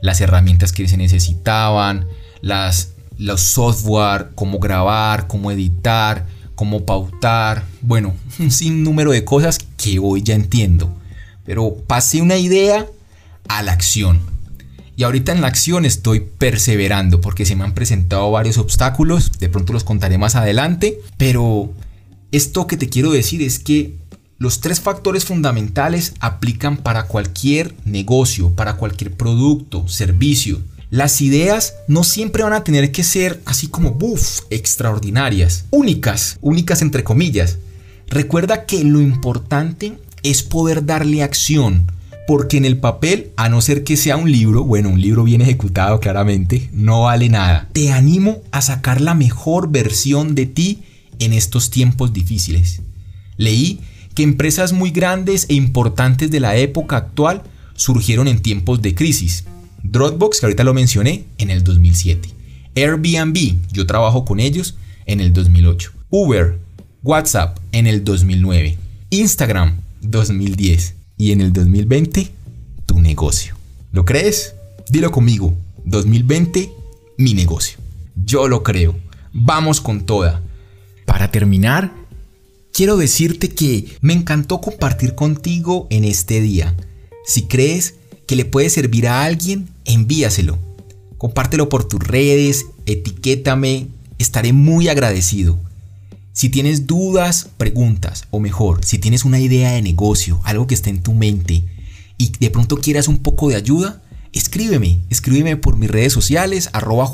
Las 0.00 0.20
herramientas 0.20 0.72
que 0.72 0.88
se 0.88 0.96
necesitaban, 0.96 2.06
las, 2.40 2.92
los 3.18 3.40
software, 3.40 4.30
cómo 4.34 4.58
grabar, 4.58 5.26
cómo 5.26 5.50
editar, 5.50 6.26
cómo 6.54 6.84
pautar. 6.84 7.64
Bueno, 7.82 8.14
un 8.38 8.50
sinnúmero 8.50 9.12
de 9.12 9.24
cosas 9.24 9.58
que 9.76 9.98
hoy 9.98 10.22
ya 10.22 10.34
entiendo. 10.34 10.94
Pero 11.44 11.76
pasé 11.86 12.20
una 12.22 12.36
idea 12.36 12.86
a 13.48 13.62
la 13.62 13.72
acción. 13.72 14.20
Y 14.96 15.02
ahorita 15.04 15.32
en 15.32 15.40
la 15.40 15.46
acción 15.46 15.86
estoy 15.86 16.20
perseverando 16.20 17.22
porque 17.22 17.46
se 17.46 17.56
me 17.56 17.64
han 17.64 17.72
presentado 17.72 18.30
varios 18.30 18.58
obstáculos, 18.58 19.32
de 19.38 19.48
pronto 19.48 19.72
los 19.72 19.82
contaré 19.82 20.18
más 20.18 20.34
adelante, 20.34 20.98
pero 21.16 21.72
esto 22.32 22.66
que 22.66 22.76
te 22.76 22.90
quiero 22.90 23.10
decir 23.10 23.40
es 23.40 23.58
que 23.58 23.96
los 24.40 24.60
tres 24.60 24.80
factores 24.80 25.26
fundamentales 25.26 26.14
aplican 26.18 26.78
para 26.78 27.02
cualquier 27.02 27.74
negocio, 27.84 28.48
para 28.54 28.76
cualquier 28.76 29.12
producto, 29.12 29.86
servicio. 29.86 30.62
Las 30.88 31.20
ideas 31.20 31.74
no 31.88 32.04
siempre 32.04 32.42
van 32.42 32.54
a 32.54 32.64
tener 32.64 32.90
que 32.90 33.04
ser 33.04 33.42
así 33.44 33.66
como 33.66 33.90
buff, 33.90 34.40
extraordinarias, 34.48 35.66
únicas, 35.68 36.38
únicas 36.40 36.80
entre 36.80 37.04
comillas. 37.04 37.58
Recuerda 38.08 38.64
que 38.64 38.82
lo 38.82 39.02
importante 39.02 39.98
es 40.22 40.42
poder 40.42 40.86
darle 40.86 41.22
acción, 41.22 41.92
porque 42.26 42.56
en 42.56 42.64
el 42.64 42.78
papel, 42.78 43.32
a 43.36 43.50
no 43.50 43.60
ser 43.60 43.84
que 43.84 43.98
sea 43.98 44.16
un 44.16 44.32
libro, 44.32 44.64
bueno, 44.64 44.88
un 44.88 45.02
libro 45.02 45.22
bien 45.22 45.42
ejecutado 45.42 46.00
claramente, 46.00 46.70
no 46.72 47.02
vale 47.02 47.28
nada. 47.28 47.68
Te 47.74 47.92
animo 47.92 48.38
a 48.52 48.62
sacar 48.62 49.02
la 49.02 49.12
mejor 49.12 49.70
versión 49.70 50.34
de 50.34 50.46
ti 50.46 50.78
en 51.18 51.34
estos 51.34 51.68
tiempos 51.68 52.14
difíciles. 52.14 52.80
Leí 53.36 53.80
que 54.14 54.22
empresas 54.22 54.72
muy 54.72 54.90
grandes 54.90 55.46
e 55.48 55.54
importantes 55.54 56.30
de 56.30 56.40
la 56.40 56.56
época 56.56 56.96
actual 56.96 57.42
surgieron 57.74 58.28
en 58.28 58.40
tiempos 58.40 58.82
de 58.82 58.94
crisis. 58.94 59.44
Dropbox, 59.82 60.40
que 60.40 60.46
ahorita 60.46 60.64
lo 60.64 60.74
mencioné, 60.74 61.24
en 61.38 61.50
el 61.50 61.64
2007. 61.64 62.28
Airbnb, 62.76 63.56
yo 63.72 63.86
trabajo 63.86 64.24
con 64.24 64.40
ellos, 64.40 64.76
en 65.06 65.20
el 65.20 65.32
2008. 65.32 65.92
Uber, 66.10 66.58
WhatsApp, 67.02 67.58
en 67.72 67.86
el 67.86 68.04
2009. 68.04 68.76
Instagram, 69.10 69.80
2010 70.02 70.94
y 71.16 71.32
en 71.32 71.40
el 71.40 71.52
2020 71.52 72.30
tu 72.86 73.00
negocio. 73.00 73.56
¿Lo 73.92 74.04
crees? 74.04 74.54
Dilo 74.88 75.10
conmigo. 75.10 75.54
2020 75.84 76.70
mi 77.16 77.34
negocio. 77.34 77.78
Yo 78.24 78.48
lo 78.48 78.62
creo. 78.62 78.96
Vamos 79.32 79.80
con 79.80 80.06
toda. 80.06 80.42
Para 81.06 81.30
terminar, 81.30 81.92
quiero 82.72 82.96
decirte 82.96 83.48
que 83.48 83.96
me 84.00 84.12
encantó 84.12 84.60
compartir 84.60 85.14
contigo 85.14 85.86
en 85.90 86.04
este 86.04 86.40
día. 86.40 86.76
Si 87.24 87.42
crees 87.42 87.94
que 88.26 88.36
le 88.36 88.44
puede 88.44 88.70
servir 88.70 89.08
a 89.08 89.24
alguien, 89.24 89.68
envíaselo. 89.84 90.58
Compártelo 91.18 91.68
por 91.68 91.84
tus 91.84 92.00
redes, 92.00 92.66
etiquétame, 92.86 93.88
estaré 94.18 94.52
muy 94.52 94.88
agradecido. 94.88 95.58
Si 96.32 96.48
tienes 96.48 96.86
dudas, 96.86 97.48
preguntas, 97.56 98.26
o 98.30 98.40
mejor, 98.40 98.84
si 98.84 98.98
tienes 98.98 99.24
una 99.24 99.40
idea 99.40 99.72
de 99.72 99.82
negocio, 99.82 100.40
algo 100.44 100.66
que 100.66 100.74
esté 100.74 100.90
en 100.90 101.02
tu 101.02 101.12
mente 101.12 101.64
y 102.16 102.32
de 102.38 102.50
pronto 102.50 102.76
quieras 102.76 103.08
un 103.08 103.18
poco 103.18 103.48
de 103.48 103.56
ayuda, 103.56 104.02
escríbeme, 104.32 105.00
escríbeme 105.10 105.56
por 105.56 105.76
mis 105.76 105.90
redes 105.90 106.12
sociales, 106.12 106.70
arroba 106.72 107.10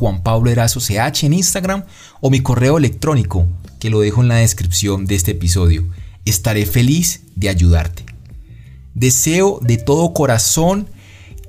en 1.22 1.32
Instagram 1.32 1.84
o 2.20 2.30
mi 2.30 2.40
correo 2.40 2.76
electrónico, 2.76 3.46
que 3.78 3.90
lo 3.90 4.00
dejo 4.00 4.22
en 4.22 4.28
la 4.28 4.36
descripción 4.36 5.06
de 5.06 5.14
este 5.14 5.32
episodio. 5.32 5.86
Estaré 6.24 6.66
feliz 6.66 7.22
de 7.34 7.48
ayudarte. 7.48 8.04
Deseo 8.94 9.60
de 9.62 9.76
todo 9.76 10.14
corazón 10.14 10.88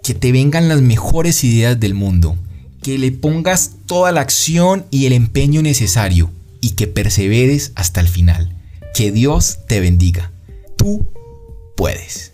que 0.03 0.13
te 0.13 0.31
vengan 0.31 0.69
las 0.69 0.81
mejores 0.81 1.43
ideas 1.43 1.79
del 1.79 1.93
mundo, 1.93 2.37
que 2.81 2.97
le 2.97 3.11
pongas 3.11 3.71
toda 3.85 4.11
la 4.11 4.21
acción 4.21 4.85
y 4.91 5.05
el 5.05 5.13
empeño 5.13 5.61
necesario 5.61 6.29
y 6.61 6.71
que 6.71 6.87
perseveres 6.87 7.71
hasta 7.75 8.01
el 8.01 8.07
final. 8.07 8.55
Que 8.93 9.11
Dios 9.11 9.59
te 9.67 9.79
bendiga. 9.79 10.31
Tú 10.77 11.05
puedes. 11.75 12.31